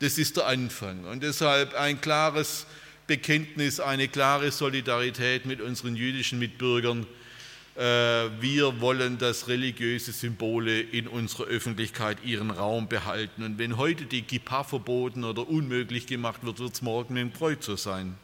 Das 0.00 0.18
ist 0.18 0.36
der 0.36 0.46
Anfang. 0.46 1.04
Und 1.04 1.22
deshalb 1.22 1.74
ein 1.74 2.00
klares 2.00 2.66
Bekenntnis, 3.08 3.80
eine 3.80 4.06
klare 4.06 4.52
Solidarität 4.52 5.46
mit 5.46 5.62
unseren 5.62 5.96
jüdischen 5.96 6.38
Mitbürgern. 6.38 7.06
Äh, 7.74 7.80
wir 7.80 8.80
wollen, 8.80 9.16
dass 9.16 9.48
religiöse 9.48 10.12
Symbole 10.12 10.80
in 10.80 11.08
unserer 11.08 11.44
Öffentlichkeit 11.44 12.18
ihren 12.22 12.50
Raum 12.50 12.86
behalten. 12.86 13.42
Und 13.42 13.58
wenn 13.58 13.78
heute 13.78 14.04
die 14.04 14.22
Kippa 14.22 14.62
verboten 14.62 15.24
oder 15.24 15.48
unmöglich 15.48 16.06
gemacht 16.06 16.44
wird, 16.44 16.58
wird 16.58 16.74
es 16.74 16.82
morgen 16.82 17.16
im 17.16 17.32
Kreuz 17.32 17.64
so 17.64 17.76
sein. 17.76 18.14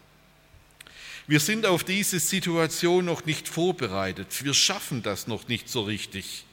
Wir 1.27 1.41
sind 1.41 1.65
auf 1.65 1.83
diese 1.83 2.21
Situation 2.21 3.07
noch 3.07 3.25
nicht 3.25 3.49
vorbereitet. 3.49 4.45
Wir 4.45 4.53
schaffen 4.53 5.03
das 5.03 5.27
noch 5.27 5.49
nicht 5.49 5.71
so 5.71 5.81
richtig. 5.81 6.45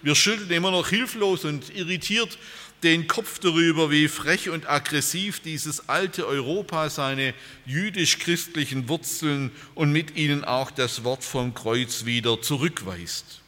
Wir 0.00 0.14
schütteln 0.14 0.50
immer 0.50 0.70
noch 0.70 0.88
hilflos 0.88 1.44
und 1.44 1.74
irritiert 1.76 2.38
den 2.84 3.08
Kopf 3.08 3.38
darüber, 3.38 3.90
wie 3.90 4.08
frech 4.08 4.50
und 4.50 4.68
aggressiv 4.68 5.40
dieses 5.40 5.88
alte 5.88 6.26
Europa 6.26 6.90
seine 6.90 7.34
jüdisch-christlichen 7.64 8.88
Wurzeln 8.88 9.50
und 9.74 9.90
mit 9.90 10.16
ihnen 10.16 10.44
auch 10.44 10.70
das 10.70 11.02
Wort 11.02 11.24
vom 11.24 11.54
Kreuz 11.54 12.04
wieder 12.04 12.40
zurückweist. 12.42 13.40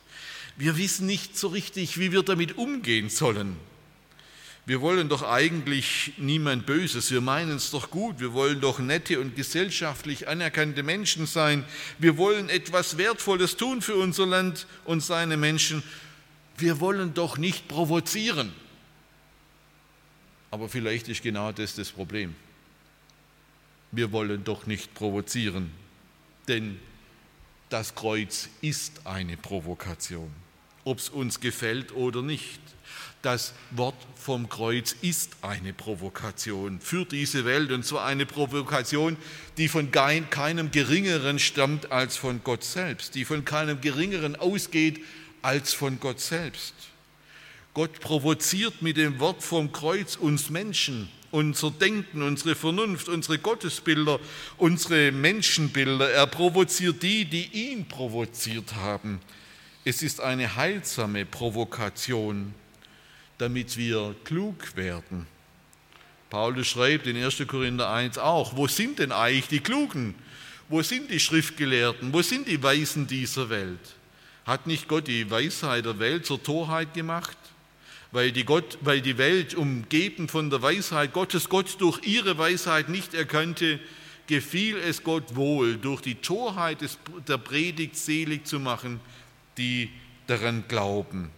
Wir 0.57 0.79
wissen 0.79 1.07
nicht 1.07 1.37
so 1.37 1.49
richtig, 1.49 1.99
wie 1.99 2.13
wir 2.13 2.23
damit 2.23 2.57
umgehen 2.57 3.11
sollen. 3.11 3.57
Wir 4.65 4.81
wollen 4.81 5.09
doch 5.09 5.23
eigentlich 5.23 6.15
niemand 6.17 6.67
Böses, 6.67 7.13
wir 7.13 7.21
meinen 7.21 7.57
es 7.57 7.71
doch 7.71 7.91
gut, 7.91 8.19
wir 8.19 8.33
wollen 8.33 8.61
doch 8.61 8.81
nette 8.81 9.21
und 9.21 9.37
gesellschaftlich 9.37 10.27
anerkannte 10.27 10.83
Menschen 10.83 11.27
sein, 11.27 11.65
wir 12.01 12.17
wollen 12.17 12.49
etwas 12.49 12.99
Wertvolles 12.99 13.57
tun 13.57 13.81
für 13.81 13.95
unser 13.95 14.27
Land 14.27 14.67
und 14.85 15.03
seine 15.05 15.37
Menschen, 15.37 15.85
wir 16.59 16.81
wollen 16.81 17.15
doch 17.15 17.39
nicht 17.39 17.69
provozieren. 17.69 18.53
Aber 20.57 20.71
vielleicht 20.71 21.07
ist 21.09 21.23
genau 21.23 21.53
das 21.53 21.75
das 21.75 21.91
Problem. 21.91 22.35
Wir 23.93 24.11
wollen 24.11 24.43
doch 24.43 24.65
nicht 24.65 24.95
provozieren, 24.95 25.71
denn 26.49 26.81
das 27.69 27.95
Kreuz 27.95 28.49
ist 28.63 29.07
eine 29.07 29.37
Provokation, 29.37 30.33
ob 30.85 30.99
es 30.99 31.11
uns 31.11 31.41
gefällt 31.41 31.95
oder 31.95 32.23
nicht. 32.23 32.59
Das 33.21 33.53
Wort 33.71 33.99
vom 34.15 34.49
Kreuz 34.49 34.97
ist 35.03 35.37
eine 35.43 35.75
Provokation 35.75 36.81
für 36.81 37.05
diese 37.05 37.45
Welt 37.45 37.71
und 37.71 37.85
zwar 37.85 38.07
eine 38.07 38.25
Provokation, 38.25 39.19
die 39.59 39.69
von 39.69 39.91
keinem 39.91 40.71
Geringeren 40.71 41.39
stammt 41.39 41.93
als 41.93 42.17
von 42.17 42.43
Gott 42.43 42.65
selbst, 42.65 43.15
die 43.15 43.27
von 43.27 43.45
keinem 43.45 43.83
Geringeren 43.83 44.37
ausgeht 44.37 45.05
als 45.43 45.75
von 45.75 46.01
Gott 46.01 46.21
selbst. 46.21 46.73
Gott 47.77 48.01
provoziert 48.01 48.81
mit 48.81 48.97
dem 48.97 49.21
Wort 49.21 49.43
vom 49.43 49.71
Kreuz 49.71 50.17
uns 50.17 50.49
Menschen, 50.49 51.11
unser 51.31 51.71
Denken, 51.71 52.23
unsere 52.23 52.55
Vernunft, 52.55 53.07
unsere 53.07 53.39
Gottesbilder, 53.39 54.19
unsere 54.57 55.13
Menschenbilder. 55.13 56.09
Er 56.09 56.27
provoziert 56.27 57.03
die, 57.03 57.27
die 57.27 57.45
ihn 57.53 57.87
provoziert 57.87 58.77
haben. 58.77 59.21
Es 59.85 60.03
ist 60.03 60.23
eine 60.23 60.57
heilsame 60.57 61.27
Provokation, 61.27 62.55
damit 63.37 63.77
wir 63.77 64.17
klug 64.25 64.75
werden. 64.75 65.27
Paulus 66.31 66.69
schreibt 66.69 67.07
in 67.07 67.23
1. 67.23 67.47
Korinther 67.47 67.91
1 67.91 68.17
auch, 68.17 68.57
wo 68.57 68.67
sind 68.69 69.01
denn 69.01 69.13
eigentlich 69.13 69.49
die 69.49 69.61
Klugen? 69.61 70.15
Wo 70.71 70.81
sind 70.81 71.11
die 71.11 71.21
Schriftgelehrten? 71.21 72.11
Wo 72.15 72.23
sind 72.23 72.49
die 72.49 72.63
Weisen 72.63 73.07
dieser 73.07 73.51
Welt? 73.51 73.97
Hat 74.47 74.67
nicht 74.67 74.89
Gott 74.89 75.09
die 75.09 75.31
Weisheit 75.31 75.85
der 75.85 75.99
Welt 75.99 76.25
zur 76.25 76.43
Torheit 76.43 76.95
gemacht? 76.95 77.37
Weil 78.17 78.33
die, 78.33 78.45
Gott, 78.45 78.79
weil 78.81 79.03
die 79.03 79.19
Welt, 79.19 79.55
umgeben 79.55 80.27
von 80.27 80.49
der 80.49 80.63
Weisheit 80.63 81.13
Gottes, 81.13 81.51
Gott 81.51 81.77
durch 81.81 82.01
ihre 82.07 82.39
Weisheit 82.39 82.89
nicht 82.89 83.13
erkannte, 83.13 83.79
gefiel 84.27 84.79
es 84.79 85.03
Gott 85.03 85.37
wohl, 85.37 85.77
durch 85.77 86.01
die 86.01 86.15
Torheit 86.15 86.81
des, 86.81 86.97
der 87.29 87.37
Predigt 87.37 87.95
selig 87.95 88.47
zu 88.47 88.59
machen, 88.59 89.01
die 89.59 89.91
daran 90.29 90.65
glauben. 90.67 91.31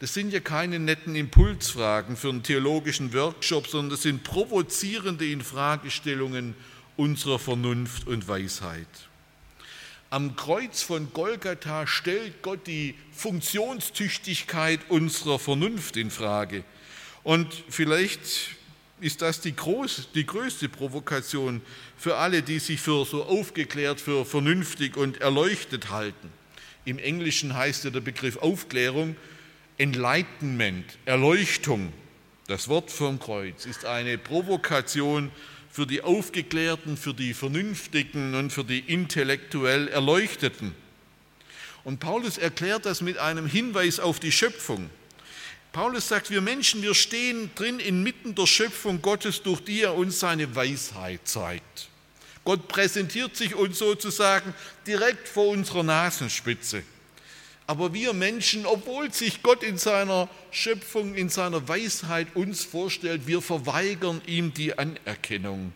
Das 0.00 0.12
sind 0.12 0.32
ja 0.32 0.40
keine 0.40 0.80
netten 0.80 1.14
Impulsfragen 1.14 2.16
für 2.16 2.30
einen 2.30 2.42
theologischen 2.42 3.14
Workshop, 3.14 3.68
sondern 3.68 3.90
das 3.90 4.02
sind 4.02 4.24
provozierende 4.24 5.30
Infragestellungen 5.30 6.56
unserer 6.96 7.38
Vernunft 7.38 8.08
und 8.08 8.26
Weisheit. 8.26 9.07
Am 10.10 10.36
Kreuz 10.36 10.80
von 10.80 11.12
Golgatha 11.12 11.86
stellt 11.86 12.42
Gott 12.42 12.66
die 12.66 12.94
Funktionstüchtigkeit 13.12 14.80
unserer 14.88 15.38
Vernunft 15.38 15.98
in 15.98 16.10
Frage. 16.10 16.64
Und 17.24 17.52
vielleicht 17.68 18.56
ist 19.00 19.20
das 19.20 19.42
die, 19.42 19.54
groß, 19.54 20.08
die 20.14 20.24
größte 20.24 20.70
Provokation 20.70 21.60
für 21.98 22.16
alle, 22.16 22.42
die 22.42 22.58
sich 22.58 22.80
für 22.80 23.04
so 23.04 23.24
aufgeklärt, 23.24 24.00
für 24.00 24.24
vernünftig 24.24 24.96
und 24.96 25.20
erleuchtet 25.20 25.90
halten. 25.90 26.32
Im 26.86 26.98
Englischen 26.98 27.54
heißt 27.54 27.84
ja 27.84 27.90
der 27.90 28.00
Begriff 28.00 28.38
Aufklärung 28.38 29.14
Enlightenment, 29.76 30.86
Erleuchtung. 31.04 31.92
Das 32.46 32.68
Wort 32.68 32.90
vom 32.90 33.20
Kreuz 33.20 33.66
ist 33.66 33.84
eine 33.84 34.16
Provokation 34.16 35.30
für 35.78 35.86
die 35.86 36.02
Aufgeklärten, 36.02 36.96
für 36.96 37.14
die 37.14 37.32
Vernünftigen 37.34 38.34
und 38.34 38.50
für 38.50 38.64
die 38.64 38.80
intellektuell 38.80 39.86
Erleuchteten. 39.86 40.74
Und 41.84 42.00
Paulus 42.00 42.36
erklärt 42.36 42.84
das 42.84 43.00
mit 43.00 43.16
einem 43.18 43.46
Hinweis 43.46 44.00
auf 44.00 44.18
die 44.18 44.32
Schöpfung. 44.32 44.90
Paulus 45.70 46.08
sagt, 46.08 46.30
wir 46.30 46.40
Menschen, 46.40 46.82
wir 46.82 46.96
stehen 46.96 47.52
drin 47.54 47.78
inmitten 47.78 48.34
der 48.34 48.48
Schöpfung 48.48 49.00
Gottes, 49.00 49.40
durch 49.44 49.60
die 49.60 49.82
er 49.82 49.94
uns 49.94 50.18
seine 50.18 50.52
Weisheit 50.56 51.20
zeigt. 51.28 51.88
Gott 52.42 52.66
präsentiert 52.66 53.36
sich 53.36 53.54
uns 53.54 53.78
sozusagen 53.78 54.54
direkt 54.84 55.28
vor 55.28 55.46
unserer 55.46 55.84
Nasenspitze. 55.84 56.82
Aber 57.68 57.92
wir 57.92 58.14
Menschen, 58.14 58.64
obwohl 58.64 59.12
sich 59.12 59.42
Gott 59.42 59.62
in 59.62 59.76
seiner 59.76 60.30
Schöpfung, 60.50 61.14
in 61.14 61.28
seiner 61.28 61.68
Weisheit 61.68 62.34
uns 62.34 62.64
vorstellt, 62.64 63.26
wir 63.26 63.42
verweigern 63.42 64.22
ihm 64.26 64.54
die 64.54 64.78
Anerkennung. 64.78 65.74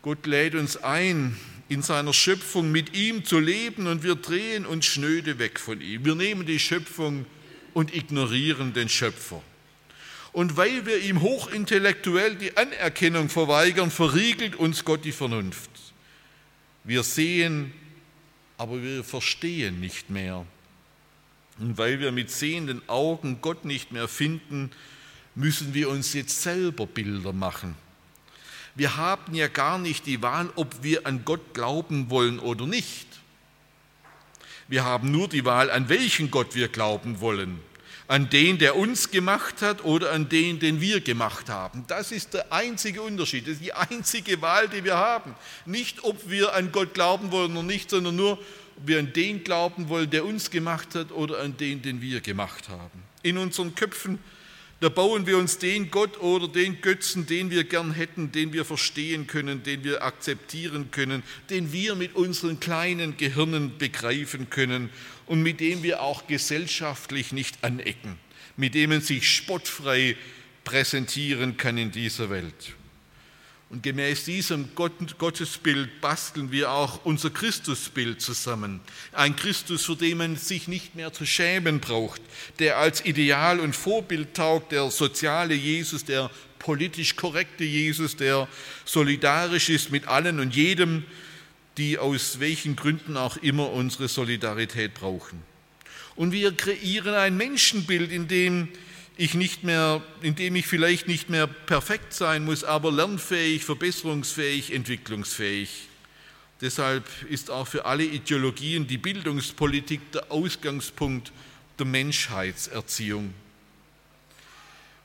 Gott 0.00 0.24
lädt 0.24 0.54
uns 0.54 0.78
ein, 0.78 1.36
in 1.68 1.82
seiner 1.82 2.14
Schöpfung 2.14 2.72
mit 2.72 2.96
ihm 2.96 3.26
zu 3.26 3.40
leben 3.40 3.86
und 3.86 4.02
wir 4.02 4.14
drehen 4.14 4.64
uns 4.64 4.86
schnöde 4.86 5.38
weg 5.38 5.60
von 5.60 5.82
ihm. 5.82 6.06
Wir 6.06 6.14
nehmen 6.14 6.46
die 6.46 6.58
Schöpfung 6.58 7.26
und 7.74 7.94
ignorieren 7.94 8.72
den 8.72 8.88
Schöpfer. 8.88 9.42
Und 10.32 10.56
weil 10.56 10.86
wir 10.86 10.98
ihm 10.98 11.20
hochintellektuell 11.20 12.36
die 12.36 12.56
Anerkennung 12.56 13.28
verweigern, 13.28 13.90
verriegelt 13.90 14.56
uns 14.56 14.82
Gott 14.86 15.04
die 15.04 15.12
Vernunft. 15.12 15.68
Wir 16.84 17.02
sehen, 17.02 17.70
aber 18.56 18.82
wir 18.82 19.04
verstehen 19.04 19.78
nicht 19.80 20.08
mehr. 20.08 20.46
Und 21.58 21.78
weil 21.78 22.00
wir 22.00 22.12
mit 22.12 22.30
sehenden 22.30 22.82
Augen 22.88 23.38
Gott 23.40 23.64
nicht 23.64 23.92
mehr 23.92 24.08
finden, 24.08 24.70
müssen 25.34 25.74
wir 25.74 25.88
uns 25.88 26.12
jetzt 26.12 26.42
selber 26.42 26.86
Bilder 26.86 27.32
machen. 27.32 27.76
Wir 28.74 28.96
haben 28.96 29.34
ja 29.34 29.46
gar 29.46 29.78
nicht 29.78 30.06
die 30.06 30.20
Wahl, 30.20 30.50
ob 30.56 30.82
wir 30.82 31.06
an 31.06 31.24
Gott 31.24 31.54
glauben 31.54 32.10
wollen 32.10 32.40
oder 32.40 32.66
nicht. 32.66 33.06
Wir 34.66 34.84
haben 34.84 35.10
nur 35.10 35.28
die 35.28 35.44
Wahl, 35.44 35.70
an 35.70 35.88
welchen 35.88 36.30
Gott 36.30 36.54
wir 36.54 36.68
glauben 36.68 37.20
wollen. 37.20 37.60
an 38.06 38.28
den, 38.28 38.58
der 38.58 38.76
uns 38.76 39.10
gemacht 39.10 39.62
hat 39.62 39.82
oder 39.82 40.12
an 40.12 40.28
den, 40.28 40.58
den 40.58 40.80
wir 40.80 41.00
gemacht 41.00 41.48
haben. 41.48 41.84
Das 41.86 42.12
ist 42.12 42.34
der 42.34 42.52
einzige 42.52 43.00
Unterschied, 43.00 43.46
das 43.46 43.54
ist 43.54 43.62
die 43.62 43.72
einzige 43.72 44.42
Wahl, 44.42 44.68
die 44.68 44.84
wir 44.84 44.96
haben. 44.96 45.34
Nicht, 45.64 46.04
ob 46.04 46.28
wir 46.28 46.54
an 46.54 46.70
Gott 46.70 46.92
glauben 46.92 47.32
wollen 47.32 47.52
oder 47.52 47.62
nicht, 47.62 47.88
sondern 47.90 48.16
nur, 48.16 48.38
ob 48.76 48.88
wir 48.88 48.98
an 48.98 49.12
den 49.12 49.44
glauben 49.44 49.88
wollen, 49.88 50.10
der 50.10 50.24
uns 50.24 50.50
gemacht 50.50 50.94
hat 50.94 51.12
oder 51.12 51.40
an 51.40 51.56
den, 51.56 51.82
den 51.82 52.00
wir 52.00 52.20
gemacht 52.20 52.68
haben. 52.68 53.02
In 53.22 53.38
unseren 53.38 53.74
Köpfen 53.74 54.18
da 54.84 54.90
bauen 54.90 55.26
wir 55.26 55.38
uns 55.38 55.56
den 55.56 55.90
Gott 55.90 56.20
oder 56.20 56.46
den 56.46 56.82
Götzen, 56.82 57.26
den 57.26 57.50
wir 57.50 57.64
gern 57.64 57.92
hätten, 57.92 58.32
den 58.32 58.52
wir 58.52 58.66
verstehen 58.66 59.26
können, 59.26 59.62
den 59.62 59.82
wir 59.82 60.02
akzeptieren 60.02 60.90
können, 60.90 61.22
den 61.48 61.72
wir 61.72 61.94
mit 61.94 62.14
unseren 62.14 62.60
kleinen 62.60 63.16
Gehirnen 63.16 63.78
begreifen 63.78 64.50
können 64.50 64.90
und 65.24 65.42
mit 65.42 65.60
dem 65.60 65.82
wir 65.82 66.02
auch 66.02 66.26
gesellschaftlich 66.26 67.32
nicht 67.32 67.64
anecken, 67.64 68.18
mit 68.58 68.74
dem 68.74 68.90
man 68.90 69.00
sich 69.00 69.30
spottfrei 69.30 70.16
präsentieren 70.64 71.56
kann 71.56 71.78
in 71.78 71.90
dieser 71.90 72.28
Welt. 72.28 72.74
Und 73.70 73.82
gemäß 73.82 74.24
diesem 74.24 74.68
Gottesbild 74.74 76.00
basteln 76.00 76.52
wir 76.52 76.70
auch 76.70 77.04
unser 77.04 77.30
Christusbild 77.30 78.20
zusammen. 78.20 78.80
Ein 79.12 79.34
Christus, 79.34 79.86
für 79.86 79.96
den 79.96 80.18
man 80.18 80.36
sich 80.36 80.68
nicht 80.68 80.94
mehr 80.94 81.12
zu 81.12 81.26
schämen 81.26 81.80
braucht, 81.80 82.20
der 82.60 82.78
als 82.78 83.04
Ideal 83.04 83.58
und 83.58 83.74
Vorbild 83.74 84.34
taugt, 84.34 84.72
der 84.72 84.90
soziale 84.90 85.54
Jesus, 85.54 86.04
der 86.04 86.30
politisch 86.58 87.16
korrekte 87.16 87.64
Jesus, 87.64 88.16
der 88.16 88.48
solidarisch 88.84 89.68
ist 89.70 89.90
mit 89.90 90.06
allen 90.06 90.40
und 90.40 90.54
jedem, 90.54 91.04
die 91.76 91.98
aus 91.98 92.40
welchen 92.40 92.76
Gründen 92.76 93.16
auch 93.16 93.36
immer 93.38 93.70
unsere 93.70 94.08
Solidarität 94.08 94.94
brauchen. 94.94 95.42
Und 96.16 96.32
wir 96.32 96.52
kreieren 96.52 97.14
ein 97.14 97.36
Menschenbild, 97.36 98.12
in 98.12 98.28
dem 98.28 98.68
ich 99.16 99.34
nicht 99.34 99.62
mehr, 99.62 100.02
in 100.22 100.34
dem 100.34 100.56
ich 100.56 100.66
vielleicht 100.66 101.06
nicht 101.06 101.30
mehr 101.30 101.46
perfekt 101.46 102.12
sein 102.12 102.44
muss, 102.44 102.64
aber 102.64 102.90
lernfähig, 102.90 103.64
verbesserungsfähig, 103.64 104.72
entwicklungsfähig. 104.72 105.88
Deshalb 106.60 107.04
ist 107.28 107.50
auch 107.50 107.66
für 107.66 107.84
alle 107.84 108.04
Ideologien 108.04 108.86
die 108.86 108.98
Bildungspolitik 108.98 110.12
der 110.12 110.32
Ausgangspunkt 110.32 111.32
der 111.78 111.86
Menschheitserziehung. 111.86 113.34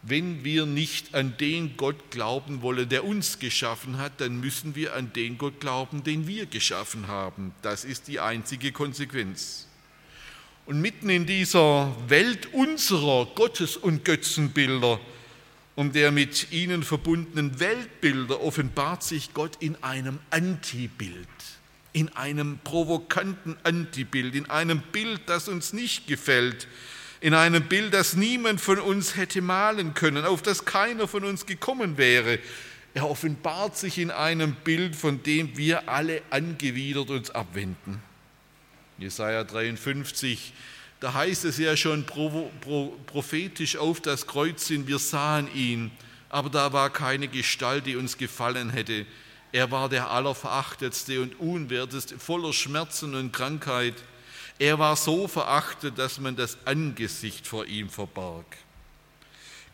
Wenn 0.02 0.46
wir 0.46 0.66
nicht 0.66 1.14
an 1.14 1.36
den 1.38 1.76
Gott 1.76 2.10
glauben 2.10 2.62
wollen, 2.62 2.88
der 2.88 3.04
uns 3.04 3.40
geschaffen 3.40 3.98
hat, 3.98 4.22
dann 4.22 4.40
müssen 4.40 4.76
wir 4.76 4.96
an 4.96 5.12
den 5.12 5.38
Gott 5.38 5.60
glauben, 5.60 6.04
den 6.04 6.26
wir 6.26 6.46
geschaffen 6.46 7.08
haben. 7.08 7.54
Das 7.62 7.84
ist 7.84 8.08
die 8.08 8.20
einzige 8.20 8.72
Konsequenz. 8.72 9.69
Und 10.70 10.82
mitten 10.82 11.10
in 11.10 11.26
dieser 11.26 11.96
Welt 12.10 12.54
unserer 12.54 13.26
Gottes- 13.34 13.76
und 13.76 14.06
Götzenbilder 14.06 15.00
und 15.76 15.96
der 15.96 16.12
mit 16.12 16.52
ihnen 16.52 16.84
verbundenen 16.84 17.60
Weltbilder 17.60 18.40
offenbart 18.42 19.02
sich 19.02 19.34
Gott 19.34 19.54
in 19.62 19.84
einem 19.84 20.20
Antibild, 20.30 21.28
in 21.92 22.10
einem 22.10 22.60
provokanten 22.64 23.58
Antibild, 23.64 24.36
in 24.36 24.48
einem 24.48 24.84
Bild, 24.92 25.22
das 25.26 25.48
uns 25.48 25.74
nicht 25.74 26.06
gefällt, 26.06 26.68
in 27.20 27.34
einem 27.34 27.64
Bild, 27.64 27.96
das 27.96 28.16
niemand 28.16 28.62
von 28.62 28.78
uns 28.78 29.16
hätte 29.16 29.42
malen 29.42 29.96
können, 29.96 30.24
auf 30.24 30.44
das 30.44 30.66
keiner 30.66 31.08
von 31.08 31.24
uns 31.24 31.48
gekommen 31.48 31.98
wäre. 31.98 32.38
Er 32.94 33.10
offenbart 33.10 33.76
sich 33.76 33.98
in 33.98 34.12
einem 34.12 34.54
Bild, 34.54 34.96
von 34.96 35.24
dem 35.24 35.58
wir 35.58 35.90
alle 35.90 36.22
angewidert 36.30 37.10
uns 37.10 37.32
abwenden. 37.32 38.04
Jesaja 39.00 39.44
53, 39.44 40.54
da 41.00 41.14
heißt 41.14 41.46
es 41.46 41.58
ja 41.58 41.78
schon 41.78 42.06
prophetisch 42.06 43.78
auf 43.78 44.02
das 44.02 44.28
Kreuz 44.28 44.68
hin, 44.68 44.88
wir 44.88 45.00
sahen 45.00 45.48
ihn, 45.54 45.92
aber 46.28 46.50
da 46.50 46.74
war 46.74 46.90
keine 46.90 47.28
Gestalt, 47.28 47.86
die 47.86 47.96
uns 47.96 48.18
gefallen 48.18 48.70
hätte. 48.70 49.06
Er 49.52 49.72
war 49.72 49.90
der 49.90 50.12
Allerverachtetste 50.12 51.22
und 51.22 51.40
Unwerteste, 51.40 52.20
voller 52.20 52.54
Schmerzen 52.54 53.16
und 53.16 53.32
Krankheit. 53.32 53.96
Er 54.60 54.78
war 54.78 54.96
so 54.96 55.28
verachtet, 55.28 55.98
dass 55.98 56.20
man 56.20 56.36
das 56.36 56.58
Angesicht 56.66 57.48
vor 57.48 57.66
ihm 57.66 57.90
verbarg. 57.90 58.46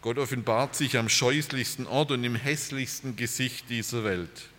Gott 0.01 0.19
offenbart 0.19 0.75
sich 0.75 0.97
am 0.97 1.09
scheußlichsten 1.09 1.87
Ort 1.87 2.11
und 2.11 2.23
im 2.23 2.35
hässlichsten 2.35 3.15
Gesicht 3.15 3.69
dieser 3.69 4.03
Welt. 4.03 4.49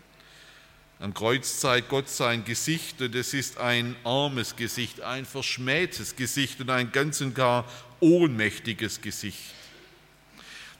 Am 0.98 1.12
Kreuz 1.12 1.60
zeigt 1.60 1.90
Gott 1.90 2.08
sein 2.08 2.44
Gesicht 2.44 3.02
und 3.02 3.14
es 3.14 3.34
ist 3.34 3.58
ein 3.58 3.96
armes 4.02 4.56
Gesicht, 4.56 5.02
ein 5.02 5.26
verschmähtes 5.26 6.16
Gesicht 6.16 6.60
und 6.60 6.70
ein 6.70 6.90
ganz 6.90 7.20
und 7.20 7.34
gar 7.34 7.66
ohnmächtiges 8.00 9.02
Gesicht. 9.02 9.38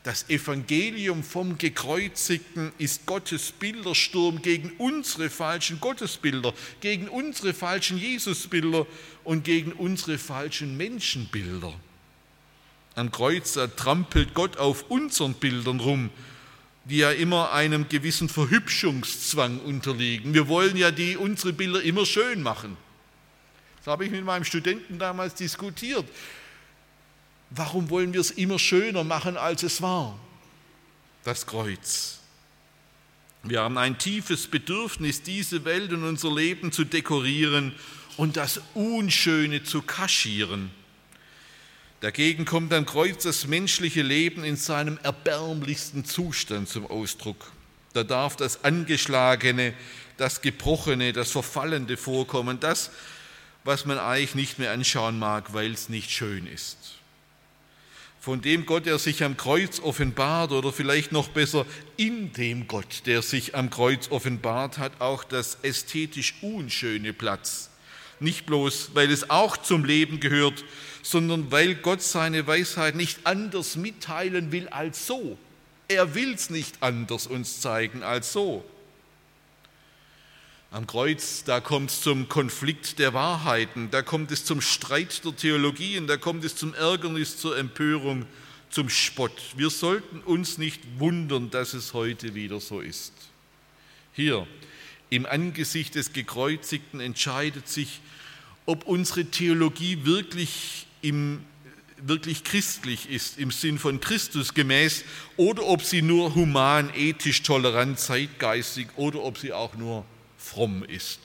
Das 0.05 0.31
Evangelium 0.31 1.22
vom 1.22 1.59
Gekreuzigten 1.59 2.72
ist 2.79 3.05
Gottes 3.05 3.52
Bildersturm 3.52 4.40
gegen 4.40 4.70
unsere 4.79 5.29
falschen 5.29 5.81
Gottesbilder, 5.81 6.55
gegen 6.81 7.09
unsere 7.09 7.52
falschen 7.52 7.98
Jesusbilder 7.98 8.87
und 9.24 9.44
gegen 9.44 9.72
unsere 9.72 10.16
falschen 10.16 10.79
Menschenbilder. 10.79 11.74
Am 12.94 13.11
Kreuz 13.11 13.59
trampelt 13.76 14.33
Gott 14.33 14.57
auf 14.57 14.88
unseren 14.90 15.35
Bildern 15.35 15.81
rum 15.81 16.11
die 16.88 16.99
ja 16.99 17.11
immer 17.11 17.53
einem 17.53 17.88
gewissen 17.88 18.29
Verhübschungszwang 18.29 19.59
unterliegen. 19.59 20.35
Wir 20.35 20.46
wollen 20.46 20.77
ja 20.77 20.90
die, 20.90 21.16
unsere 21.16 21.53
Bilder 21.53 21.83
immer 21.83 22.07
schön 22.07 22.42
machen. 22.42 22.77
Das 23.79 23.88
habe 23.88 24.05
ich 24.05 24.11
mit 24.11 24.25
meinem 24.25 24.44
Studenten 24.44 24.99
damals 24.99 25.35
diskutiert. 25.35 26.05
Warum 27.51 27.90
wollen 27.90 28.12
wir 28.12 28.20
es 28.20 28.31
immer 28.31 28.59
schöner 28.59 29.05
machen, 29.05 29.37
als 29.37 29.62
es 29.62 29.83
war? 29.83 30.18
Das 31.25 31.46
Kreuz. 31.46 32.20
Wir 33.42 33.61
haben 33.61 33.79
ein 33.79 33.99
tiefes 33.99 34.46
Bedürfnis, 34.46 35.22
diese 35.22 35.64
Welt 35.64 35.92
und 35.92 36.05
unser 36.05 36.35
Leben 36.35 36.72
zu 36.72 36.85
dekorieren 36.85 37.72
und 38.16 38.37
das 38.37 38.61
Unschöne 38.75 39.62
zu 39.62 39.83
kaschieren. 39.83 40.70
Dagegen 42.00 42.44
kommt 42.44 42.72
am 42.74 42.85
Kreuz 42.85 43.22
das 43.22 43.46
menschliche 43.46 44.02
Leben 44.02 44.44
in 44.44 44.56
seinem 44.56 44.98
erbärmlichsten 45.02 46.04
Zustand 46.04 46.68
zum 46.68 46.87
Ausdruck. 46.87 47.50
Da 47.94 48.04
darf 48.04 48.37
das 48.37 48.64
Angeschlagene, 48.64 49.72
das 50.18 50.42
Gebrochene, 50.42 51.14
das 51.14 51.30
Verfallende 51.30 51.96
vorkommen, 51.96 52.61
das, 52.61 52.90
was 53.64 53.87
man 53.87 53.98
eigentlich 53.98 54.35
nicht 54.35 54.59
mehr 54.59 54.72
anschauen 54.72 55.18
mag, 55.18 55.54
weil 55.54 55.72
es 55.72 55.88
nicht 55.88 56.11
schön 56.11 56.46
ist. 56.46 56.76
Von 58.20 58.42
dem 58.42 58.66
Gott, 58.66 58.87
der 58.87 58.98
sich 58.98 59.22
am 59.24 59.37
Kreuz 59.37 59.80
offenbart, 59.80 60.52
oder 60.52 60.72
vielleicht 60.72 61.12
noch 61.12 61.28
besser, 61.28 61.64
in 61.96 62.32
dem 62.32 62.66
Gott, 62.68 63.02
der 63.06 63.22
sich 63.22 63.54
am 63.54 63.70
Kreuz 63.70 64.11
offenbart, 64.11 64.78
hat 64.78 65.00
auch 65.00 65.24
das 65.24 65.59
ästhetisch 65.62 66.35
Unschöne 66.42 67.12
Platz. 67.12 67.70
Nicht 68.18 68.44
bloß, 68.44 68.90
weil 68.94 69.11
es 69.11 69.30
auch 69.30 69.56
zum 69.56 69.85
Leben 69.85 70.20
gehört, 70.20 70.64
sondern 71.07 71.53
weil 71.53 71.77
Gott 71.77 72.03
seine 72.03 72.49
Weisheit 72.49 72.97
nicht 72.97 73.21
anders 73.29 73.77
mitteilen 73.77 74.51
will 74.51 74.69
als 74.69 75.07
so. 75.07 75.38
Er 75.87 76.16
will 76.16 76.35
es 76.35 76.51
nicht 76.51 76.83
anders 76.83 77.29
uns 77.29 77.61
zeigen 77.61 78.03
als 78.03 78.33
so. 78.33 78.64
Am 80.73 80.88
Kreuz, 80.88 81.45
da 81.45 81.61
kommt 81.61 81.92
es 81.92 82.01
zum 82.01 82.29
Konflikt 82.29 82.99
der 82.99 83.14
Wahrheiten, 83.14 83.88
da 83.92 84.03
kommt 84.03 84.33
es 84.33 84.45
zum 84.45 84.61
Streit 84.61 85.25
der 85.25 85.37
Theologien, 85.37 86.09
da 86.09 86.16
kommt 86.16 86.45
es 86.45 86.57
zum 86.57 86.75
Ärgernis, 86.75 87.38
zur 87.38 87.57
Empörung, 87.57 88.27
zum 88.69 88.88
Spott. 88.88 89.40
Wir 89.57 89.71
sollten 89.71 90.19
uns 90.23 90.59
nicht 90.59 90.83
wundern, 90.99 91.51
dass 91.51 91.73
es 91.73 91.95
heute 91.95 92.35
wieder 92.35 92.59
so 92.59 92.81
ist. 92.81 93.12
Hier, 94.12 94.45
im 95.09 95.25
Angesicht 95.25 95.95
des 95.95 96.12
Gekreuzigten 96.12 96.99
entscheidet 96.99 97.69
sich, 97.69 98.01
ob 98.66 98.88
unsere 98.88 99.27
Theologie 99.27 100.05
wirklich 100.05 100.86
im, 101.07 101.45
wirklich 101.99 102.45
christlich 102.45 103.09
ist, 103.09 103.38
im 103.38 103.51
Sinn 103.51 103.79
von 103.79 104.01
Christus 104.01 104.55
gemäß, 104.55 105.05
oder 105.37 105.64
ob 105.64 105.83
sie 105.83 106.03
nur 106.03 106.35
human, 106.35 106.92
ethisch, 106.95 107.42
tolerant, 107.42 107.99
zeitgeistig 107.99 108.88
oder 108.97 109.23
ob 109.23 109.38
sie 109.38 109.53
auch 109.53 109.75
nur 109.75 110.05
fromm 110.37 110.85
ist. 110.85 111.21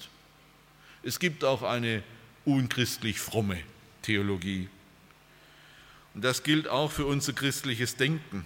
Es 1.03 1.19
gibt 1.19 1.43
auch 1.43 1.63
eine 1.63 2.03
unchristlich 2.45 3.19
fromme 3.19 3.57
Theologie. 4.01 4.69
Und 6.13 6.23
das 6.23 6.43
gilt 6.43 6.67
auch 6.67 6.91
für 6.91 7.05
unser 7.05 7.33
christliches 7.33 7.95
Denken. 7.95 8.45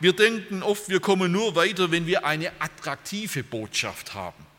Wir 0.00 0.12
denken 0.14 0.62
oft, 0.62 0.88
wir 0.88 1.00
kommen 1.00 1.30
nur 1.30 1.54
weiter, 1.54 1.90
wenn 1.90 2.06
wir 2.06 2.24
eine 2.26 2.50
attraktive 2.60 3.44
Botschaft 3.44 4.14
haben. 4.14 4.51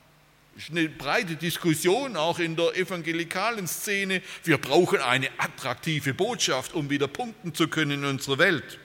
Ist 0.56 0.70
eine 0.70 0.88
breite 0.88 1.36
Diskussion 1.36 2.16
auch 2.16 2.38
in 2.38 2.56
der 2.56 2.76
evangelikalen 2.76 3.68
Szene. 3.68 4.22
Wir 4.44 4.60
brauchen 4.60 5.00
eine 5.00 5.30
attraktive 5.38 6.14
Botschaft, 6.14 6.74
um 6.74 6.90
wieder 6.90 7.08
punkten 7.08 7.56
zu 7.56 7.68
können 7.68 8.04
in 8.04 8.06
unserer 8.06 8.38
Welt. 8.38 8.78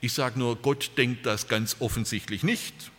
Ich 0.00 0.12
sage 0.12 0.38
nur, 0.38 0.56
Gott 0.56 0.92
denkt 0.96 1.26
das 1.26 1.48
ganz 1.48 1.76
offensichtlich 1.80 2.44
nicht. 2.44 2.92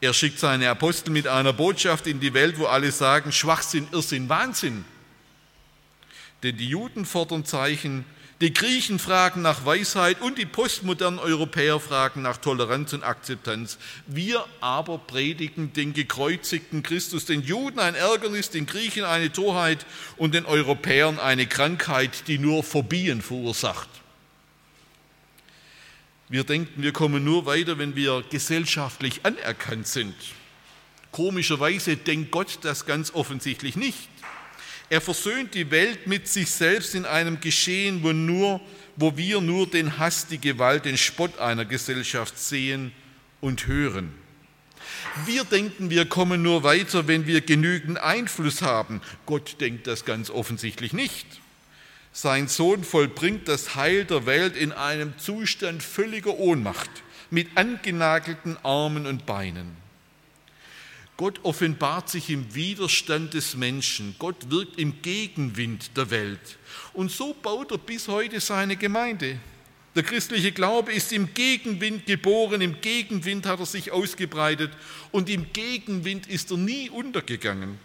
Er 0.00 0.14
schickt 0.14 0.38
seine 0.38 0.70
Apostel 0.70 1.10
mit 1.10 1.26
einer 1.26 1.52
Botschaft 1.52 2.06
in 2.06 2.20
die 2.20 2.32
Welt, 2.32 2.58
wo 2.58 2.66
alle 2.66 2.90
sagen, 2.92 3.32
Schwachsinn, 3.32 3.88
Irrsinn, 3.92 4.28
Wahnsinn. 4.28 4.84
Denn 6.42 6.56
die 6.56 6.68
Juden 6.68 7.04
fordern 7.04 7.44
Zeichen, 7.44 8.04
die 8.40 8.54
Griechen 8.54 9.00
fragen 9.00 9.42
nach 9.42 9.64
Weisheit 9.64 10.20
und 10.20 10.38
die 10.38 10.46
postmodernen 10.46 11.18
Europäer 11.18 11.80
fragen 11.80 12.22
nach 12.22 12.36
Toleranz 12.36 12.92
und 12.92 13.02
Akzeptanz. 13.02 13.78
Wir 14.06 14.44
aber 14.60 14.98
predigen 14.98 15.72
den 15.72 15.92
gekreuzigten 15.92 16.84
Christus, 16.84 17.24
den 17.24 17.42
Juden 17.42 17.80
ein 17.80 17.96
Ärgernis, 17.96 18.50
den 18.50 18.66
Griechen 18.66 19.04
eine 19.04 19.32
Torheit 19.32 19.84
und 20.16 20.34
den 20.34 20.46
Europäern 20.46 21.18
eine 21.18 21.46
Krankheit, 21.46 22.28
die 22.28 22.38
nur 22.38 22.62
Phobien 22.62 23.22
verursacht. 23.22 23.88
Wir 26.28 26.44
denken, 26.44 26.82
wir 26.82 26.92
kommen 26.92 27.24
nur 27.24 27.44
weiter, 27.46 27.78
wenn 27.78 27.96
wir 27.96 28.22
gesellschaftlich 28.30 29.24
anerkannt 29.24 29.88
sind. 29.88 30.14
Komischerweise 31.10 31.96
denkt 31.96 32.30
Gott 32.30 32.58
das 32.62 32.86
ganz 32.86 33.12
offensichtlich 33.14 33.74
nicht. 33.74 34.08
Er 34.90 35.00
versöhnt 35.00 35.54
die 35.54 35.70
Welt 35.70 36.06
mit 36.06 36.28
sich 36.28 36.50
selbst 36.50 36.94
in 36.94 37.04
einem 37.04 37.40
Geschehen, 37.40 38.02
wo, 38.02 38.12
nur, 38.12 38.60
wo 38.96 39.16
wir 39.16 39.40
nur 39.40 39.66
den 39.66 39.98
Hass, 39.98 40.26
die 40.26 40.38
Gewalt, 40.38 40.86
den 40.86 40.96
Spott 40.96 41.38
einer 41.38 41.64
Gesellschaft 41.64 42.38
sehen 42.38 42.92
und 43.40 43.66
hören. 43.66 44.14
Wir 45.26 45.44
denken, 45.44 45.90
wir 45.90 46.06
kommen 46.06 46.42
nur 46.42 46.62
weiter, 46.62 47.06
wenn 47.06 47.26
wir 47.26 47.40
genügend 47.42 47.98
Einfluss 47.98 48.62
haben. 48.62 49.02
Gott 49.26 49.60
denkt 49.60 49.86
das 49.86 50.04
ganz 50.04 50.30
offensichtlich 50.30 50.92
nicht. 50.92 51.26
Sein 52.12 52.48
Sohn 52.48 52.82
vollbringt 52.82 53.46
das 53.46 53.74
Heil 53.74 54.04
der 54.04 54.26
Welt 54.26 54.56
in 54.56 54.72
einem 54.72 55.16
Zustand 55.18 55.82
völliger 55.82 56.38
Ohnmacht, 56.38 56.90
mit 57.30 57.48
angenagelten 57.56 58.56
Armen 58.62 59.06
und 59.06 59.26
Beinen. 59.26 59.76
Gott 61.18 61.40
offenbart 61.42 62.08
sich 62.08 62.30
im 62.30 62.54
Widerstand 62.54 63.34
des 63.34 63.56
Menschen. 63.56 64.14
Gott 64.20 64.50
wirkt 64.50 64.78
im 64.78 65.02
Gegenwind 65.02 65.96
der 65.96 66.10
Welt. 66.12 66.58
Und 66.92 67.10
so 67.10 67.34
baut 67.34 67.72
er 67.72 67.78
bis 67.78 68.06
heute 68.06 68.38
seine 68.38 68.76
Gemeinde. 68.76 69.40
Der 69.96 70.04
christliche 70.04 70.52
Glaube 70.52 70.92
ist 70.92 71.12
im 71.12 71.34
Gegenwind 71.34 72.06
geboren, 72.06 72.60
im 72.60 72.80
Gegenwind 72.80 73.46
hat 73.46 73.58
er 73.58 73.66
sich 73.66 73.90
ausgebreitet 73.90 74.70
und 75.10 75.28
im 75.28 75.52
Gegenwind 75.52 76.28
ist 76.28 76.52
er 76.52 76.56
nie 76.56 76.88
untergegangen. 76.88 77.80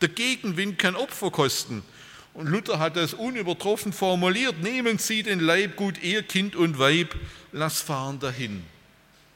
Der 0.00 0.08
Gegenwind 0.08 0.76
kann 0.76 0.96
Opfer 0.96 1.30
kosten. 1.30 1.84
Und 2.34 2.48
Luther 2.48 2.80
hat 2.80 2.96
das 2.96 3.14
unübertroffen 3.14 3.92
formuliert, 3.92 4.60
nehmen 4.60 4.98
Sie 4.98 5.22
den 5.22 5.38
Leib 5.38 5.76
gut, 5.76 6.02
ihr 6.02 6.24
Kind 6.24 6.56
und 6.56 6.80
Weib, 6.80 7.14
lass 7.52 7.80
fahren 7.80 8.18
dahin. 8.18 8.64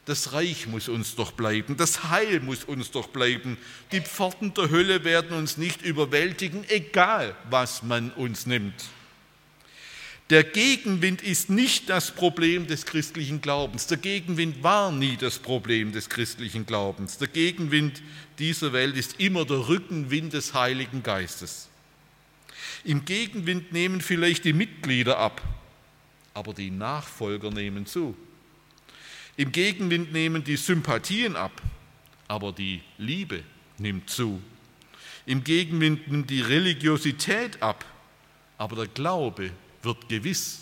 Das 0.07 0.33
Reich 0.33 0.67
muss 0.67 0.89
uns 0.89 1.15
doch 1.15 1.33
bleiben, 1.33 1.77
das 1.77 2.11
Heil 2.11 2.41
muss 2.41 2.65
uns 2.65 2.91
doch 2.91 3.09
bleiben. 3.09 3.59
Die 3.93 4.01
Pforten 4.01 4.55
der 4.55 4.71
Hölle 4.71 5.05
werden 5.05 5.37
uns 5.37 5.57
nicht 5.57 5.83
überwältigen, 5.83 6.65
egal 6.69 7.37
was 7.51 7.83
man 7.83 8.11
uns 8.13 8.47
nimmt. 8.47 8.75
Der 10.31 10.45
Gegenwind 10.45 11.23
ist 11.23 11.51
nicht 11.51 11.91
das 11.91 12.13
Problem 12.13 12.69
des 12.69 12.87
christlichen 12.87 13.41
Glaubens. 13.41 13.89
Der 13.89 13.99
Gegenwind 13.99 14.63
war 14.63 14.93
nie 14.93 15.17
das 15.17 15.41
Problem 15.41 15.91
des 15.91 16.09
christlichen 16.09 16.67
Glaubens. 16.67 17.19
Der 17.19 17.27
Gegenwind 17.27 18.01
dieser 18.39 18.73
Welt 18.73 18.97
ist 18.97 19.19
immer 19.19 19.45
der 19.45 19.67
Rückenwind 19.69 20.33
des 20.33 20.55
Heiligen 20.55 21.03
Geistes. 21.03 21.69
Im 22.85 23.05
Gegenwind 23.05 23.73
nehmen 23.73 24.01
vielleicht 24.01 24.45
die 24.45 24.53
Mitglieder 24.53 25.19
ab, 25.19 25.43
aber 26.33 26.55
die 26.55 26.71
Nachfolger 26.71 27.51
nehmen 27.51 27.85
zu. 27.87 28.17
Im 29.41 29.53
Gegenwind 29.53 30.13
nehmen 30.13 30.45
die 30.45 30.59
Sympathien 30.59 31.35
ab, 31.35 31.63
aber 32.29 32.53
die 32.53 32.83
Liebe 32.99 33.43
nimmt 33.79 34.11
zu. 34.11 34.43
Im 35.25 35.43
Gegenwind 35.45 36.09
nimmt 36.09 36.29
die 36.29 36.43
Religiosität 36.43 37.63
ab, 37.63 37.87
aber 38.59 38.77
der 38.77 38.89
Glaube 38.89 39.51
wird 39.83 40.11
gewiss. 40.11 40.59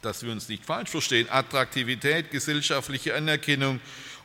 Dass 0.00 0.22
wir 0.22 0.32
uns 0.32 0.48
nicht 0.48 0.64
falsch 0.64 0.88
verstehen, 0.88 1.28
Attraktivität, 1.28 2.30
gesellschaftliche 2.30 3.14
Anerkennung 3.14 3.78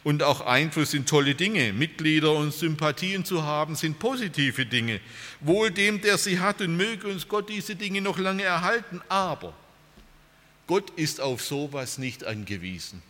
und 0.05 0.23
auch 0.23 0.39
Einfluss 0.39 0.91
sind 0.91 1.09
tolle 1.09 1.35
Dinge. 1.35 1.73
Mitglieder 1.73 2.31
und 2.31 2.53
Sympathien 2.53 3.25
zu 3.25 3.43
haben 3.43 3.75
sind 3.75 3.99
positive 3.99 4.65
Dinge. 4.65 5.01
Wohl 5.41 5.71
dem, 5.71 5.99
der 5.99 6.17
sie 6.17 6.39
hat 6.39 6.61
und 6.61 6.77
möge 6.77 7.09
uns 7.09 7.27
Gott 7.27 7.49
diese 7.49 7.75
Dinge 7.75 7.99
noch 7.99 8.17
lange 8.17 8.43
erhalten. 8.43 9.01
Aber 9.09 9.53
Gott 10.67 10.91
ist 10.91 11.19
auf 11.19 11.41
sowas 11.41 11.97
nicht 11.97 12.23
angewiesen. 12.23 13.08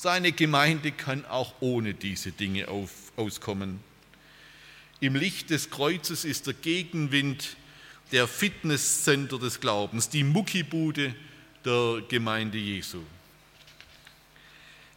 Seine 0.00 0.30
Gemeinde 0.30 0.92
kann 0.92 1.24
auch 1.24 1.54
ohne 1.58 1.92
diese 1.92 2.30
Dinge 2.30 2.68
auf, 2.68 2.92
auskommen. 3.16 3.80
Im 5.00 5.16
Licht 5.16 5.50
des 5.50 5.70
Kreuzes 5.70 6.24
ist 6.24 6.46
der 6.46 6.54
Gegenwind 6.54 7.56
der 8.12 8.28
Fitnesscenter 8.28 9.40
des 9.40 9.58
Glaubens, 9.58 10.08
die 10.08 10.22
Muckibude 10.22 11.16
der 11.64 12.02
Gemeinde 12.08 12.58
Jesu. 12.58 13.00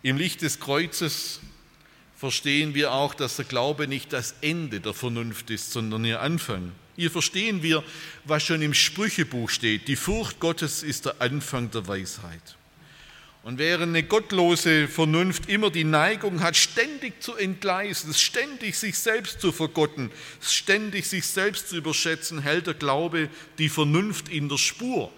Im 0.04 0.18
Licht 0.18 0.44
des 0.44 0.60
Kreuzes 0.60 1.40
verstehen 2.16 2.76
wir 2.76 2.94
auch, 2.94 3.16
dass 3.16 3.38
der 3.38 3.46
Glaube 3.46 3.88
nicht 3.88 4.14
das 4.14 4.36
Ende 4.42 4.82
der 4.82 4.94
Vernunft 4.94 5.50
ist, 5.50 5.72
sondern 5.72 6.06
ihr 6.06 6.22
Anfang. 6.22 6.74
Hier 6.96 7.10
verstehen 7.10 7.64
wir, 7.64 7.84
was 8.26 8.44
schon 8.44 8.62
im 8.62 8.76
Sprüchebuch 8.76 9.50
steht. 9.50 9.88
Die 9.88 9.96
Furcht 9.96 10.40
Gottes 10.40 10.84
ist 10.84 11.06
der 11.06 11.20
Anfang 11.22 11.72
der 11.72 11.88
Weisheit. 11.88 12.56
Und 13.44 13.58
während 13.58 13.90
eine 13.90 14.04
gottlose 14.04 14.88
Vernunft 14.88 15.50
immer 15.50 15.72
die 15.72 15.84
Neigung 15.84 16.42
hat, 16.42 16.56
ständig 16.56 17.24
zu 17.24 17.36
entgleisen, 17.36 18.14
ständig 18.14 18.78
sich 18.78 19.00
selbst 19.00 19.42
zu 19.42 19.52
vergotten, 19.52 20.12
ständig 20.42 21.08
sich 21.08 21.26
selbst 21.26 21.70
zu 21.70 21.78
überschätzen, 21.78 22.44
hält 22.44 22.68
der 22.68 22.76
Glaube 22.76 23.30
die 23.58 23.70
Vernunft 23.70 24.30
in 24.30 24.48
der 24.48 24.60
Spur. 24.60 25.12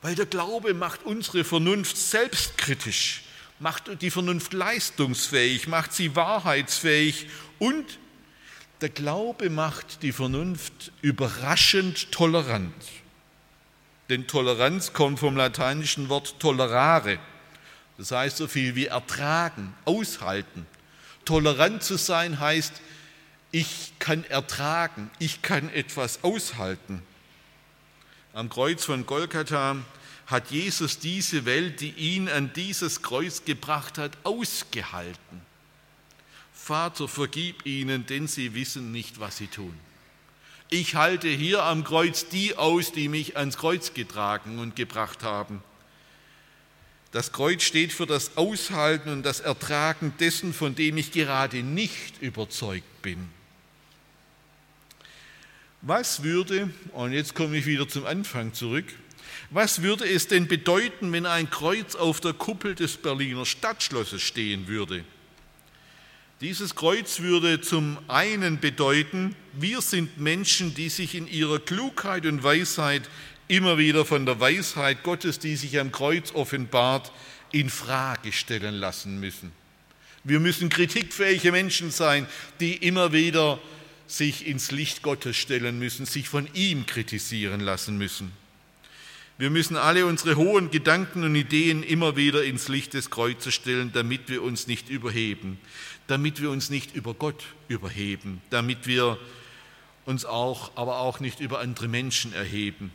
Weil 0.00 0.14
der 0.14 0.24
Glaube 0.24 0.72
macht 0.72 1.04
unsere 1.04 1.44
Vernunft 1.44 1.98
selbstkritisch, 1.98 3.22
macht 3.58 4.00
die 4.00 4.10
Vernunft 4.10 4.54
leistungsfähig, 4.54 5.68
macht 5.68 5.92
sie 5.92 6.16
wahrheitsfähig 6.16 7.28
und 7.58 7.98
der 8.80 8.88
Glaube 8.88 9.50
macht 9.50 10.02
die 10.02 10.12
Vernunft 10.12 10.90
überraschend 11.02 12.10
tolerant. 12.12 12.74
Denn 14.08 14.26
Toleranz 14.26 14.94
kommt 14.94 15.20
vom 15.20 15.36
lateinischen 15.36 16.08
Wort 16.08 16.40
tolerare 16.40 17.18
das 17.98 18.10
heißt 18.10 18.36
so 18.36 18.48
viel 18.48 18.74
wie 18.74 18.86
ertragen, 18.86 19.74
aushalten. 19.84 20.66
Tolerant 21.24 21.82
zu 21.82 21.96
sein 21.96 22.40
heißt, 22.40 22.80
ich 23.52 23.92
kann 23.98 24.24
ertragen, 24.24 25.10
ich 25.18 25.42
kann 25.42 25.68
etwas 25.68 26.24
aushalten. 26.24 27.02
Am 28.32 28.48
Kreuz 28.48 28.84
von 28.84 29.04
Golgatha 29.04 29.76
hat 30.26 30.50
Jesus 30.50 30.98
diese 30.98 31.44
Welt, 31.44 31.80
die 31.80 31.90
ihn 31.90 32.28
an 32.28 32.52
dieses 32.54 33.02
Kreuz 33.02 33.44
gebracht 33.44 33.98
hat, 33.98 34.16
ausgehalten. 34.24 35.42
Vater, 36.54 37.08
vergib 37.08 37.66
ihnen, 37.66 38.06
denn 38.06 38.26
sie 38.26 38.54
wissen 38.54 38.92
nicht, 38.92 39.20
was 39.20 39.36
sie 39.36 39.48
tun. 39.48 39.78
Ich 40.70 40.94
halte 40.94 41.28
hier 41.28 41.64
am 41.64 41.84
Kreuz 41.84 42.28
die 42.28 42.56
aus, 42.56 42.92
die 42.92 43.08
mich 43.08 43.36
ans 43.36 43.58
Kreuz 43.58 43.92
getragen 43.92 44.58
und 44.58 44.74
gebracht 44.74 45.22
haben. 45.22 45.62
Das 47.12 47.30
Kreuz 47.30 47.62
steht 47.62 47.92
für 47.92 48.06
das 48.06 48.38
Aushalten 48.38 49.10
und 49.10 49.22
das 49.22 49.40
Ertragen 49.40 50.14
dessen, 50.18 50.54
von 50.54 50.74
dem 50.74 50.96
ich 50.96 51.12
gerade 51.12 51.62
nicht 51.62 52.20
überzeugt 52.22 53.02
bin. 53.02 53.28
Was 55.82 56.22
würde, 56.22 56.70
und 56.92 57.12
jetzt 57.12 57.34
komme 57.34 57.58
ich 57.58 57.66
wieder 57.66 57.86
zum 57.86 58.06
Anfang 58.06 58.54
zurück, 58.54 58.86
was 59.50 59.82
würde 59.82 60.08
es 60.08 60.26
denn 60.26 60.48
bedeuten, 60.48 61.12
wenn 61.12 61.26
ein 61.26 61.50
Kreuz 61.50 61.94
auf 61.96 62.20
der 62.20 62.32
Kuppel 62.32 62.74
des 62.74 62.96
Berliner 62.96 63.44
Stadtschlosses 63.44 64.22
stehen 64.22 64.66
würde? 64.66 65.04
Dieses 66.40 66.74
Kreuz 66.74 67.20
würde 67.20 67.60
zum 67.60 67.98
einen 68.08 68.58
bedeuten, 68.58 69.36
wir 69.52 69.80
sind 69.80 70.18
Menschen, 70.18 70.74
die 70.74 70.88
sich 70.88 71.14
in 71.14 71.28
ihrer 71.28 71.60
Klugheit 71.60 72.24
und 72.26 72.42
Weisheit 72.42 73.08
immer 73.52 73.76
wieder 73.76 74.06
von 74.06 74.24
der 74.24 74.40
Weisheit 74.40 75.02
Gottes, 75.02 75.38
die 75.38 75.56
sich 75.56 75.78
am 75.78 75.92
Kreuz 75.92 76.32
offenbart, 76.32 77.12
in 77.52 77.68
Frage 77.68 78.32
stellen 78.32 78.74
lassen 78.74 79.20
müssen. 79.20 79.52
Wir 80.24 80.40
müssen 80.40 80.70
kritikfähige 80.70 81.52
Menschen 81.52 81.90
sein, 81.90 82.26
die 82.60 82.74
immer 82.76 83.12
wieder 83.12 83.58
sich 84.06 84.46
ins 84.46 84.70
Licht 84.70 85.02
Gottes 85.02 85.36
stellen 85.36 85.78
müssen, 85.78 86.06
sich 86.06 86.30
von 86.30 86.48
ihm 86.54 86.86
kritisieren 86.86 87.60
lassen 87.60 87.98
müssen. 87.98 88.32
Wir 89.36 89.50
müssen 89.50 89.76
alle 89.76 90.06
unsere 90.06 90.36
hohen 90.36 90.70
Gedanken 90.70 91.22
und 91.22 91.34
Ideen 91.34 91.82
immer 91.82 92.16
wieder 92.16 92.44
ins 92.44 92.68
Licht 92.68 92.94
des 92.94 93.10
Kreuzes 93.10 93.52
stellen, 93.52 93.92
damit 93.92 94.30
wir 94.30 94.42
uns 94.42 94.66
nicht 94.66 94.88
überheben, 94.88 95.58
damit 96.06 96.40
wir 96.40 96.50
uns 96.50 96.70
nicht 96.70 96.94
über 96.94 97.12
Gott 97.12 97.44
überheben, 97.68 98.40
damit 98.48 98.86
wir 98.86 99.18
uns 100.06 100.24
auch, 100.24 100.74
aber 100.74 101.00
auch 101.00 101.20
nicht 101.20 101.40
über 101.40 101.60
andere 101.60 101.88
Menschen 101.88 102.32
erheben. 102.32 102.92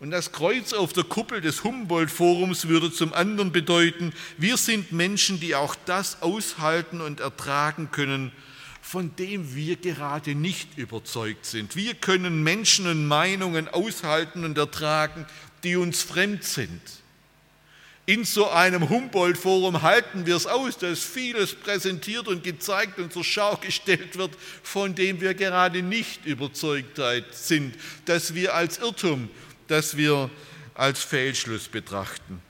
Und 0.00 0.12
das 0.12 0.32
Kreuz 0.32 0.72
auf 0.72 0.94
der 0.94 1.04
Kuppel 1.04 1.42
des 1.42 1.62
Humboldt-Forums 1.62 2.68
würde 2.68 2.90
zum 2.90 3.12
anderen 3.12 3.52
bedeuten, 3.52 4.14
wir 4.38 4.56
sind 4.56 4.92
Menschen, 4.92 5.40
die 5.40 5.54
auch 5.54 5.76
das 5.84 6.22
aushalten 6.22 7.02
und 7.02 7.20
ertragen 7.20 7.90
können, 7.92 8.32
von 8.80 9.14
dem 9.16 9.54
wir 9.54 9.76
gerade 9.76 10.34
nicht 10.34 10.78
überzeugt 10.78 11.44
sind. 11.44 11.76
Wir 11.76 11.92
können 11.92 12.42
Menschen 12.42 12.86
und 12.86 13.06
Meinungen 13.06 13.68
aushalten 13.68 14.46
und 14.46 14.56
ertragen, 14.56 15.26
die 15.64 15.76
uns 15.76 16.00
fremd 16.00 16.44
sind. 16.44 16.80
In 18.06 18.24
so 18.24 18.48
einem 18.48 18.88
Humboldt-Forum 18.88 19.82
halten 19.82 20.24
wir 20.24 20.34
es 20.34 20.46
aus, 20.46 20.78
dass 20.78 21.00
vieles 21.00 21.54
präsentiert 21.54 22.26
und 22.26 22.42
gezeigt 22.42 22.98
und 22.98 23.12
zur 23.12 23.22
Schau 23.22 23.56
gestellt 23.58 24.16
wird, 24.16 24.30
von 24.62 24.94
dem 24.94 25.20
wir 25.20 25.34
gerade 25.34 25.82
nicht 25.82 26.24
überzeugt 26.24 26.96
sind, 27.32 27.74
dass 28.06 28.34
wir 28.34 28.54
als 28.54 28.78
Irrtum, 28.78 29.28
dass 29.70 29.96
wir 29.96 30.30
als 30.74 31.02
Fehlschluss 31.02 31.68
betrachten. 31.68 32.42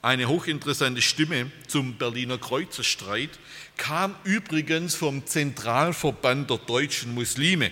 Eine 0.00 0.28
hochinteressante 0.28 1.02
Stimme 1.02 1.50
zum 1.66 1.96
Berliner 1.96 2.38
Kreuzesstreit 2.38 3.30
kam 3.76 4.14
übrigens 4.24 4.94
vom 4.94 5.26
Zentralverband 5.26 6.50
der 6.50 6.58
deutschen 6.58 7.14
Muslime, 7.14 7.70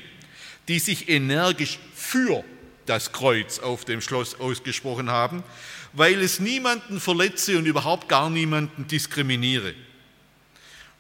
die 0.68 0.78
sich 0.78 1.08
energisch 1.08 1.78
für 1.94 2.44
das 2.86 3.12
Kreuz 3.12 3.58
auf 3.58 3.84
dem 3.84 4.00
Schloss 4.00 4.38
ausgesprochen 4.40 5.10
haben, 5.10 5.42
weil 5.92 6.20
es 6.20 6.40
niemanden 6.40 7.00
verletze 7.00 7.58
und 7.58 7.66
überhaupt 7.66 8.08
gar 8.08 8.30
niemanden 8.30 8.86
diskriminiere. 8.88 9.74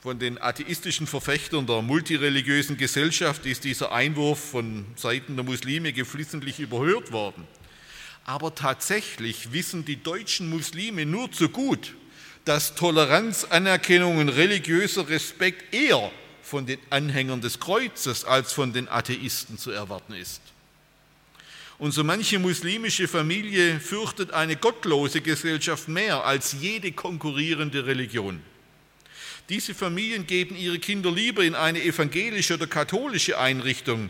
Von 0.02 0.18
den 0.18 0.42
atheistischen 0.42 1.06
Verfechtern 1.06 1.64
der 1.68 1.80
multireligiösen 1.80 2.76
Gesellschaft 2.76 3.46
ist 3.46 3.62
dieser 3.62 3.92
Einwurf 3.92 4.50
von 4.50 4.84
Seiten 4.96 5.36
der 5.36 5.44
Muslime 5.44 5.92
geflissentlich 5.92 6.58
überhört 6.58 7.12
worden. 7.12 7.46
Aber 8.24 8.52
tatsächlich 8.52 9.52
wissen 9.52 9.84
die 9.84 10.02
deutschen 10.02 10.50
Muslime 10.50 11.06
nur 11.06 11.30
zu 11.30 11.48
gut, 11.48 11.94
dass 12.44 12.74
Toleranz, 12.74 13.44
Anerkennung 13.44 14.18
und 14.18 14.28
religiöser 14.30 15.08
Respekt 15.08 15.72
eher 15.72 16.10
von 16.42 16.66
den 16.66 16.80
Anhängern 16.90 17.40
des 17.40 17.60
Kreuzes 17.60 18.24
als 18.24 18.52
von 18.52 18.72
den 18.72 18.88
Atheisten 18.88 19.56
zu 19.56 19.70
erwarten 19.70 20.14
ist. 20.14 20.42
Und 21.78 21.92
so 21.92 22.02
manche 22.02 22.40
muslimische 22.40 23.06
Familie 23.06 23.78
fürchtet 23.78 24.32
eine 24.32 24.56
gottlose 24.56 25.20
Gesellschaft 25.20 25.86
mehr 25.86 26.24
als 26.24 26.56
jede 26.60 26.90
konkurrierende 26.90 27.86
Religion. 27.86 28.42
Diese 29.52 29.74
Familien 29.74 30.26
geben 30.26 30.56
ihre 30.56 30.78
Kinder 30.78 31.12
lieber 31.12 31.44
in 31.44 31.54
eine 31.54 31.82
evangelische 31.82 32.54
oder 32.54 32.66
katholische 32.66 33.38
Einrichtung, 33.38 34.08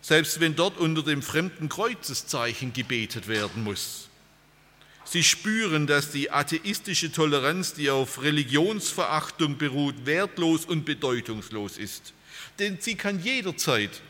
selbst 0.00 0.40
wenn 0.40 0.56
dort 0.56 0.76
unter 0.76 1.04
dem 1.04 1.22
fremden 1.22 1.68
Kreuzeszeichen 1.68 2.72
gebetet 2.72 3.28
werden 3.28 3.62
muss. 3.62 4.08
Sie 5.04 5.22
spüren, 5.22 5.86
dass 5.86 6.10
die 6.10 6.32
atheistische 6.32 7.12
Toleranz, 7.12 7.74
die 7.74 7.90
auf 7.90 8.22
Religionsverachtung 8.22 9.56
beruht, 9.56 10.04
wertlos 10.04 10.64
und 10.64 10.84
bedeutungslos 10.84 11.78
ist. 11.78 12.12
Denn 12.58 12.78
sie 12.80 12.96
kann 12.96 13.22
jederzeit 13.22 14.02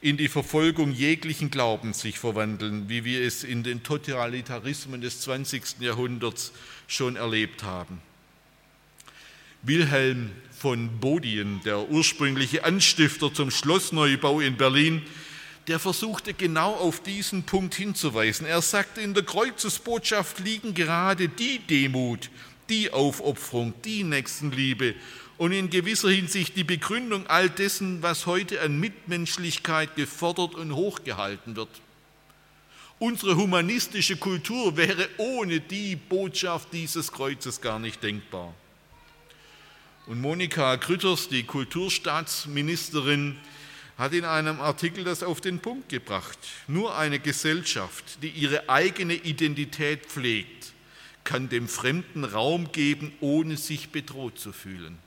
in 0.00 0.16
die 0.16 0.28
Verfolgung 0.28 0.92
jeglichen 0.92 1.50
Glaubens 1.50 2.00
sich 2.00 2.18
verwandeln, 2.18 2.88
wie 2.88 3.04
wir 3.04 3.20
es 3.20 3.44
in 3.44 3.62
den 3.62 3.82
Totalitarismen 3.82 5.02
des 5.02 5.20
20. 5.20 5.80
Jahrhunderts 5.80 6.52
schon 6.86 7.16
erlebt 7.16 7.64
haben. 7.64 8.00
Wilhelm 9.66 10.30
von 10.50 11.00
Bodien, 11.00 11.60
der 11.64 11.90
ursprüngliche 11.90 12.64
Anstifter 12.64 13.32
zum 13.32 13.50
Schlossneubau 13.50 14.40
in 14.40 14.56
Berlin, 14.56 15.02
der 15.68 15.78
versuchte 15.78 16.34
genau 16.34 16.74
auf 16.74 17.02
diesen 17.02 17.44
Punkt 17.44 17.74
hinzuweisen. 17.74 18.46
Er 18.46 18.60
sagte, 18.60 19.00
in 19.00 19.14
der 19.14 19.22
Kreuzesbotschaft 19.22 20.40
liegen 20.40 20.74
gerade 20.74 21.28
die 21.28 21.60
Demut, 21.60 22.30
die 22.68 22.92
Aufopferung, 22.92 23.72
die 23.84 24.04
Nächstenliebe 24.04 24.94
und 25.38 25.52
in 25.52 25.70
gewisser 25.70 26.10
Hinsicht 26.10 26.56
die 26.56 26.64
Begründung 26.64 27.26
all 27.26 27.48
dessen, 27.48 28.02
was 28.02 28.26
heute 28.26 28.60
an 28.60 28.78
Mitmenschlichkeit 28.78 29.96
gefordert 29.96 30.54
und 30.54 30.74
hochgehalten 30.74 31.56
wird. 31.56 31.70
Unsere 32.98 33.36
humanistische 33.36 34.16
Kultur 34.16 34.76
wäre 34.76 35.08
ohne 35.16 35.60
die 35.60 35.96
Botschaft 35.96 36.68
dieses 36.72 37.10
Kreuzes 37.10 37.60
gar 37.60 37.78
nicht 37.78 38.02
denkbar. 38.02 38.54
Und 40.06 40.20
Monika 40.20 40.76
Grütters, 40.76 41.28
die 41.28 41.44
Kulturstaatsministerin, 41.44 43.38
hat 43.96 44.12
in 44.12 44.24
einem 44.24 44.60
Artikel 44.60 45.04
das 45.04 45.22
auf 45.22 45.40
den 45.40 45.60
Punkt 45.60 45.88
gebracht. 45.88 46.38
Nur 46.66 46.96
eine 46.96 47.18
Gesellschaft, 47.20 48.22
die 48.22 48.28
ihre 48.28 48.68
eigene 48.68 49.14
Identität 49.14 50.06
pflegt, 50.06 50.72
kann 51.22 51.48
dem 51.48 51.68
Fremden 51.68 52.24
Raum 52.24 52.70
geben, 52.72 53.12
ohne 53.20 53.56
sich 53.56 53.90
bedroht 53.90 54.38
zu 54.38 54.52
fühlen. 54.52 54.98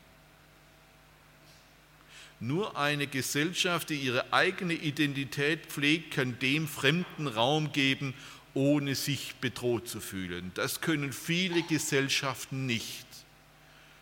Nur 2.39 2.77
eine 2.77 3.07
Gesellschaft, 3.07 3.89
die 3.89 3.95
ihre 3.95 4.31
eigene 4.33 4.73
Identität 4.73 5.67
pflegt, 5.67 6.15
kann 6.15 6.37
dem 6.39 6.67
Fremden 6.67 7.27
Raum 7.27 7.71
geben, 7.71 8.13
ohne 8.53 8.95
sich 8.95 9.35
bedroht 9.41 9.87
zu 9.87 9.99
fühlen. 9.99 10.51
Das 10.55 10.81
können 10.81 11.13
viele 11.13 11.61
Gesellschaften 11.63 12.65
nicht. 12.65 13.06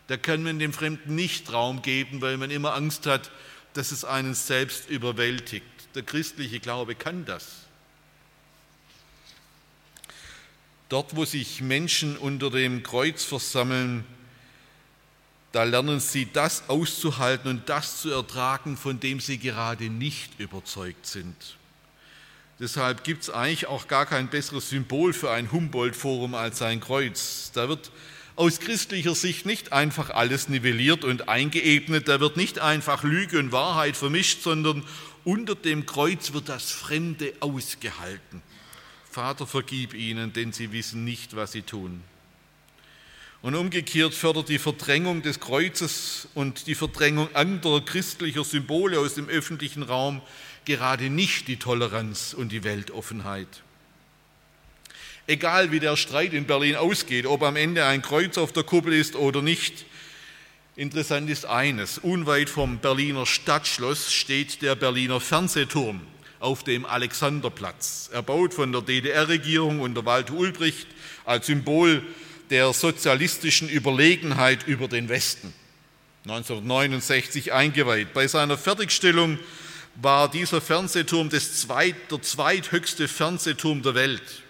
Da 0.07 0.17
kann 0.17 0.43
man 0.43 0.59
dem 0.59 0.73
Fremden 0.73 1.15
nicht 1.15 1.51
Raum 1.51 1.81
geben, 1.81 2.21
weil 2.21 2.37
man 2.37 2.51
immer 2.51 2.73
Angst 2.75 3.07
hat, 3.07 3.31
dass 3.73 3.91
es 3.91 4.05
einen 4.05 4.33
selbst 4.33 4.89
überwältigt. 4.89 5.65
Der 5.95 6.03
christliche 6.03 6.59
Glaube 6.59 6.95
kann 6.95 7.25
das. 7.25 7.65
Dort, 10.89 11.15
wo 11.15 11.25
sich 11.25 11.61
Menschen 11.61 12.15
unter 12.17 12.51
dem 12.51 12.83
Kreuz 12.83 13.23
versammeln, 13.23 14.05
da 15.51 15.63
lernen 15.63 15.99
sie 15.99 16.31
das 16.31 16.69
auszuhalten 16.69 17.49
und 17.49 17.69
das 17.69 18.01
zu 18.01 18.11
ertragen, 18.11 18.77
von 18.77 18.99
dem 18.99 19.19
sie 19.19 19.39
gerade 19.39 19.85
nicht 19.89 20.39
überzeugt 20.39 21.07
sind. 21.07 21.35
Deshalb 22.59 23.03
gibt 23.03 23.23
es 23.23 23.29
eigentlich 23.29 23.65
auch 23.67 23.87
gar 23.87 24.05
kein 24.05 24.29
besseres 24.29 24.69
Symbol 24.69 25.11
für 25.13 25.31
ein 25.31 25.51
Humboldt-Forum 25.51 26.35
als 26.35 26.59
sein 26.59 26.79
Kreuz. 26.79 27.51
Da 27.53 27.67
wird 27.67 27.91
aus 28.35 28.59
christlicher 28.59 29.15
Sicht 29.15 29.45
nicht 29.45 29.71
einfach 29.71 30.09
alles 30.09 30.49
nivelliert 30.49 31.03
und 31.03 31.29
eingeebnet, 31.29 32.07
da 32.07 32.19
wird 32.19 32.37
nicht 32.37 32.59
einfach 32.59 33.03
Lüge 33.03 33.39
und 33.39 33.51
Wahrheit 33.51 33.95
vermischt, 33.95 34.41
sondern 34.41 34.83
unter 35.23 35.55
dem 35.55 35.85
Kreuz 35.85 36.33
wird 36.33 36.49
das 36.49 36.71
Fremde 36.71 37.33
ausgehalten. 37.39 38.41
Vater, 39.09 39.47
vergib 39.47 39.93
ihnen, 39.93 40.33
denn 40.33 40.51
sie 40.51 40.71
wissen 40.71 41.05
nicht, 41.05 41.35
was 41.35 41.53
sie 41.53 41.61
tun. 41.61 42.03
Und 43.41 43.55
umgekehrt 43.55 44.13
fördert 44.13 44.49
die 44.49 44.59
Verdrängung 44.59 45.21
des 45.21 45.39
Kreuzes 45.39 46.27
und 46.33 46.67
die 46.67 46.75
Verdrängung 46.75 47.33
anderer 47.35 47.83
christlicher 47.85 48.43
Symbole 48.43 48.99
aus 48.99 49.13
dem 49.13 49.29
öffentlichen 49.29 49.83
Raum 49.83 50.21
gerade 50.65 51.09
nicht 51.09 51.47
die 51.47 51.57
Toleranz 51.57 52.33
und 52.33 52.51
die 52.51 52.63
Weltoffenheit. 52.63 53.61
Egal 55.27 55.71
wie 55.71 55.79
der 55.79 55.97
Streit 55.97 56.33
in 56.33 56.45
Berlin 56.45 56.75
ausgeht, 56.75 57.25
ob 57.25 57.41
am 57.41 57.55
Ende 57.55 57.85
ein 57.85 58.03
Kreuz 58.03 58.37
auf 58.37 58.51
der 58.51 58.63
Kuppel 58.63 58.93
ist 58.93 59.15
oder 59.15 59.41
nicht, 59.41 59.85
interessant 60.75 61.29
ist 61.31 61.47
eines. 61.47 61.97
Unweit 61.97 62.47
vom 62.47 62.77
Berliner 62.77 63.25
Stadtschloss 63.25 64.13
steht 64.13 64.61
der 64.61 64.75
Berliner 64.75 65.19
Fernsehturm 65.19 66.01
auf 66.39 66.63
dem 66.63 66.85
Alexanderplatz, 66.85 68.09
erbaut 68.13 68.53
von 68.53 68.71
der 68.71 68.81
DDR-Regierung 68.81 69.79
unter 69.79 70.05
Walter 70.05 70.33
Ulbricht 70.33 70.87
als 71.25 71.47
Symbol 71.47 72.03
der 72.51 72.71
sozialistischen 72.73 73.67
Überlegenheit 73.67 74.67
über 74.67 74.87
den 74.87 75.09
Westen. 75.09 75.51
1969 76.25 77.51
eingeweiht. 77.51 78.13
Bei 78.13 78.27
seiner 78.27 78.59
Fertigstellung 78.59 79.39
war 79.95 80.29
dieser 80.29 80.61
Fernsehturm 80.61 81.31
zweit, 81.31 81.95
der 82.11 82.21
zweithöchste 82.21 83.07
Fernsehturm 83.07 83.81
der 83.81 83.95
Welt. 83.95 84.43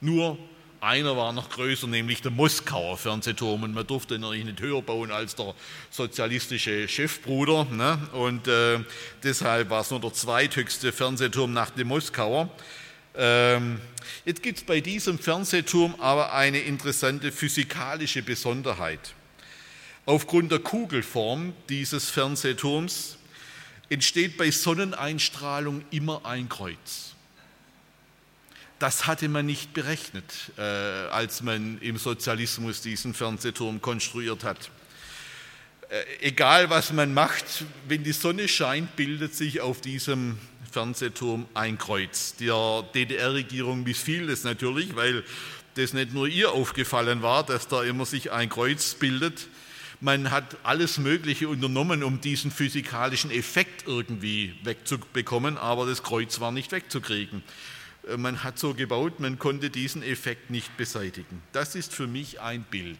Nur 0.00 0.38
einer 0.80 1.14
war 1.16 1.32
noch 1.32 1.50
größer, 1.50 1.86
nämlich 1.86 2.22
der 2.22 2.30
Moskauer 2.30 2.96
Fernsehturm. 2.96 3.62
Und 3.62 3.74
man 3.74 3.86
durfte 3.86 4.18
natürlich 4.18 4.46
nicht 4.46 4.60
höher 4.60 4.80
bauen 4.80 5.10
als 5.10 5.34
der 5.34 5.54
sozialistische 5.90 6.88
Chefbruder. 6.88 7.66
Ne? 7.66 7.98
Und 8.12 8.48
äh, 8.48 8.80
deshalb 9.22 9.70
war 9.70 9.82
es 9.82 9.90
nur 9.90 10.00
der 10.00 10.14
zweithöchste 10.14 10.92
Fernsehturm 10.92 11.52
nach 11.52 11.70
dem 11.70 11.88
Moskauer. 11.88 12.48
Ähm, 13.14 13.80
jetzt 14.24 14.42
gibt 14.42 14.58
es 14.58 14.64
bei 14.64 14.80
diesem 14.80 15.18
Fernsehturm 15.18 15.96
aber 15.98 16.32
eine 16.32 16.60
interessante 16.60 17.30
physikalische 17.30 18.22
Besonderheit. 18.22 19.14
Aufgrund 20.06 20.50
der 20.50 20.60
Kugelform 20.60 21.52
dieses 21.68 22.08
Fernsehturms 22.08 23.18
entsteht 23.90 24.38
bei 24.38 24.50
Sonneneinstrahlung 24.50 25.84
immer 25.90 26.24
ein 26.24 26.48
Kreuz. 26.48 27.09
Das 28.80 29.06
hatte 29.06 29.28
man 29.28 29.44
nicht 29.44 29.74
berechnet, 29.74 30.24
äh, 30.56 30.62
als 30.62 31.42
man 31.42 31.76
im 31.82 31.98
Sozialismus 31.98 32.80
diesen 32.80 33.12
Fernsehturm 33.12 33.82
konstruiert 33.82 34.42
hat. 34.42 34.70
Äh, 35.90 36.02
egal 36.22 36.70
was 36.70 36.90
man 36.90 37.12
macht, 37.12 37.44
wenn 37.88 38.04
die 38.04 38.12
Sonne 38.12 38.48
scheint, 38.48 38.96
bildet 38.96 39.34
sich 39.34 39.60
auf 39.60 39.82
diesem 39.82 40.38
Fernsehturm 40.72 41.46
ein 41.52 41.76
Kreuz. 41.76 42.36
Der 42.36 42.82
DDR-Regierung 42.94 43.82
missfiel 43.82 44.30
es 44.30 44.44
natürlich, 44.44 44.96
weil 44.96 45.24
das 45.74 45.92
nicht 45.92 46.14
nur 46.14 46.26
ihr 46.26 46.52
aufgefallen 46.52 47.20
war, 47.20 47.44
dass 47.44 47.68
da 47.68 47.82
immer 47.82 48.06
sich 48.06 48.32
ein 48.32 48.48
Kreuz 48.48 48.94
bildet. 48.94 49.48
Man 50.00 50.30
hat 50.30 50.56
alles 50.62 50.96
Mögliche 50.96 51.50
unternommen, 51.50 52.02
um 52.02 52.22
diesen 52.22 52.50
physikalischen 52.50 53.30
Effekt 53.30 53.86
irgendwie 53.86 54.54
wegzubekommen, 54.62 55.58
aber 55.58 55.84
das 55.84 56.02
Kreuz 56.02 56.40
war 56.40 56.50
nicht 56.50 56.72
wegzukriegen. 56.72 57.42
Äh, 58.08 58.16
man 58.16 58.42
hat 58.44 58.58
so 58.58 58.74
gebaut, 58.74 59.20
man 59.20 59.38
konnte 59.38 59.70
diesen 59.70 60.02
Effekt 60.02 60.50
nicht 60.50 60.76
beseitigen. 60.76 61.42
Das 61.52 61.74
ist 61.74 61.92
für 61.92 62.06
mich 62.06 62.40
ein 62.40 62.62
Bild. 62.62 62.98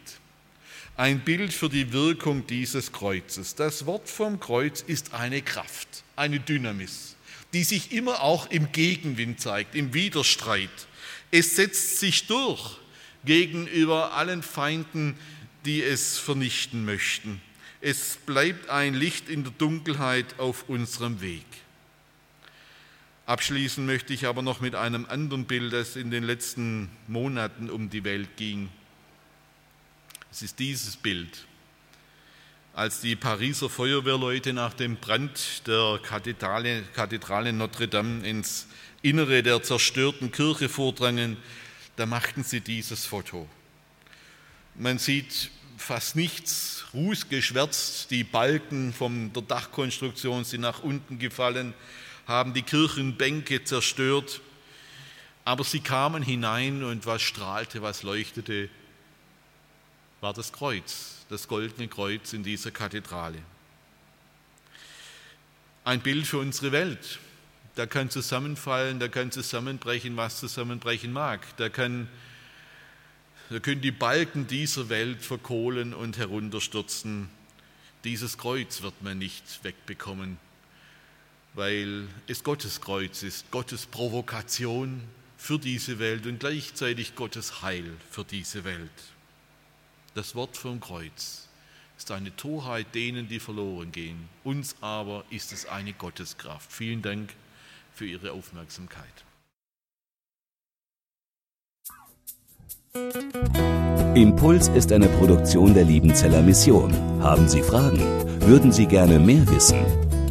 Ein 0.97 1.21
Bild 1.21 1.53
für 1.53 1.69
die 1.69 1.93
Wirkung 1.93 2.47
dieses 2.47 2.93
Kreuzes. 2.93 3.55
Das 3.55 3.87
Wort 3.87 4.09
vom 4.09 4.41
Kreuz 4.41 4.83
ist 4.83 5.15
eine 5.15 5.41
Kraft, 5.41 6.05
eine 6.17 6.41
Dynamis, 6.41 7.17
die 7.53 7.65
sich 7.65 7.93
immer 7.93 8.23
auch 8.23 8.51
im 8.51 8.71
Gegenwind 8.73 9.41
zeigt, 9.41 9.75
im 9.75 9.95
Widerstreit. 9.95 10.69
Es 11.31 11.57
setzt 11.57 12.01
sich 12.01 12.27
durch 12.27 12.79
gegenüber 13.25 14.15
allen 14.15 14.43
Feinden, 14.43 15.17
die 15.65 15.83
es 15.83 16.19
vernichten 16.19 16.85
möchten. 16.85 17.41
Es 17.81 18.19
bleibt 18.27 18.69
ein 18.69 18.95
Licht 18.95 19.29
in 19.29 19.45
der 19.45 19.53
Dunkelheit 19.57 20.39
auf 20.39 20.69
unserem 20.69 21.21
Weg. 21.21 21.47
Abschließen 23.31 23.87
möchte 23.87 24.13
ich 24.13 24.27
aber 24.27 24.43
noch 24.43 24.59
mit 24.59 24.75
einem 24.75 25.07
anderen 25.07 25.45
Bild, 25.45 25.73
das 25.73 25.95
in 25.95 26.11
den 26.11 26.25
letzten 26.25 26.91
Monaten 27.07 27.71
um 27.71 27.89
die 27.89 28.03
Welt 28.03 28.37
ging. 28.37 28.69
Es 30.33 30.43
ist 30.43 30.59
dieses 30.59 30.97
Bild. 30.97 31.47
Als 32.75 33.01
die 33.03 33.15
Pariser 33.15 33.71
Feuerwehrleute 33.71 34.53
nach 34.53 34.75
dem 34.75 34.97
Brand 34.97 35.65
der 35.69 36.01
Kathedrale, 36.03 36.83
Kathedrale 36.93 37.53
Notre 37.53 37.87
Dame 37.87 38.27
ins 38.27 38.67
Innere 39.01 39.45
der 39.45 39.63
zerstörten 39.63 40.33
Kirche 40.33 40.69
vordrangen, 40.69 41.37
da 41.95 42.07
machten 42.07 42.43
sie 42.43 42.61
dieses 42.61 43.07
Foto. 43.07 43.49
Man 44.75 44.99
sieht 44.99 45.53
fast 45.77 46.17
nichts, 46.17 46.85
rußgeschwärzt, 46.95 48.11
die 48.11 48.25
Balken 48.25 48.93
von 48.93 49.33
der 49.33 49.43
Dachkonstruktion 49.43 50.43
sind 50.43 50.63
nach 50.63 50.83
unten 50.83 51.21
gefallen, 51.21 51.75
haben 52.27 52.55
die 52.55 52.63
Kirchenbänke 52.63 53.65
zerstört, 53.65 54.41
aber 55.45 55.65
sie 55.65 55.81
kamen 55.81 56.23
hinein 56.23 56.85
und 56.85 57.07
was 57.07 57.23
strahlte, 57.23 57.83
was 57.83 58.03
leuchtete, 58.03 58.69
war 60.21 60.35
das 60.35 60.53
Kreuz, 60.53 61.25
das 61.29 61.49
goldene 61.49 61.89
Kreuz 61.89 62.33
in 62.33 62.43
dieser 62.43 62.71
Kathedrale. 62.71 63.39
Ein 65.85 66.01
Bild 66.01 66.27
für 66.27 66.39
unsere 66.39 66.73
Welt. 66.73 67.19
Da 67.75 67.87
kann 67.87 68.11
zusammenfallen, 68.11 69.01
da 69.01 69.09
kann 69.09 69.33
zusammenbrechen, 69.33 70.17
was 70.17 70.39
zusammenbrechen 70.39 71.13
mag. 71.13 71.41
Da, 71.57 71.71
kann, 71.71 72.09
da 73.49 73.61
können 73.61 73.81
die 73.81 73.93
Balken 73.93 74.47
dieser 74.47 74.89
Welt 74.91 75.23
verkohlen 75.23 75.95
und 75.95 76.19
herunterstürzen. 76.19 77.31
Dieses 78.05 78.37
Kreuz 78.37 78.83
wird 78.83 79.03
man 79.03 79.19
nicht 79.19 79.65
wegbekommen 79.65 80.39
weil 81.55 82.09
es 82.27 82.45
Gottes 82.45 82.81
Kreuz 82.81 83.23
ist, 83.23 83.51
Gottes 83.51 83.87
Provokation 83.87 85.03
für 85.37 85.59
diese 85.59 85.99
Welt 85.99 86.27
und 86.27 86.41
gleichzeitig 86.41 87.15
Gottes 87.15 87.63
Heil 87.63 87.97
für 88.11 88.25
diese 88.25 88.65
Welt. 88.65 88.91
Das 90.15 90.35
Wort 90.35 90.57
vom 90.57 90.81
Kreuz 90.81 91.49
ist 91.97 92.11
eine 92.11 92.35
Torheit 92.37 92.95
denen, 92.95 93.29
die 93.29 93.41
verloren 93.41 93.93
gehen. 93.93 94.29
Uns 94.45 94.77
aber 94.81 95.25
ist 95.31 95.53
es 95.53 95.67
eine 95.67 95.93
Gotteskraft. 95.93 96.73
Vielen 96.73 97.03
Dank 97.03 97.35
für 97.93 98.07
Ihre 98.07 98.33
Aufmerksamkeit. 98.33 99.05
Impuls 104.15 104.69
ist 104.69 104.91
eine 104.93 105.09
Produktion 105.09 105.75
der 105.75 105.85
Liebenzeller 105.85 106.43
Mission. 106.43 106.93
Haben 107.23 107.49
Sie 107.49 107.63
Fragen? 107.63 108.01
Würden 108.41 108.73
Sie 108.73 108.87
gerne 108.87 109.19
mehr 109.19 109.47
wissen? 109.49 110.10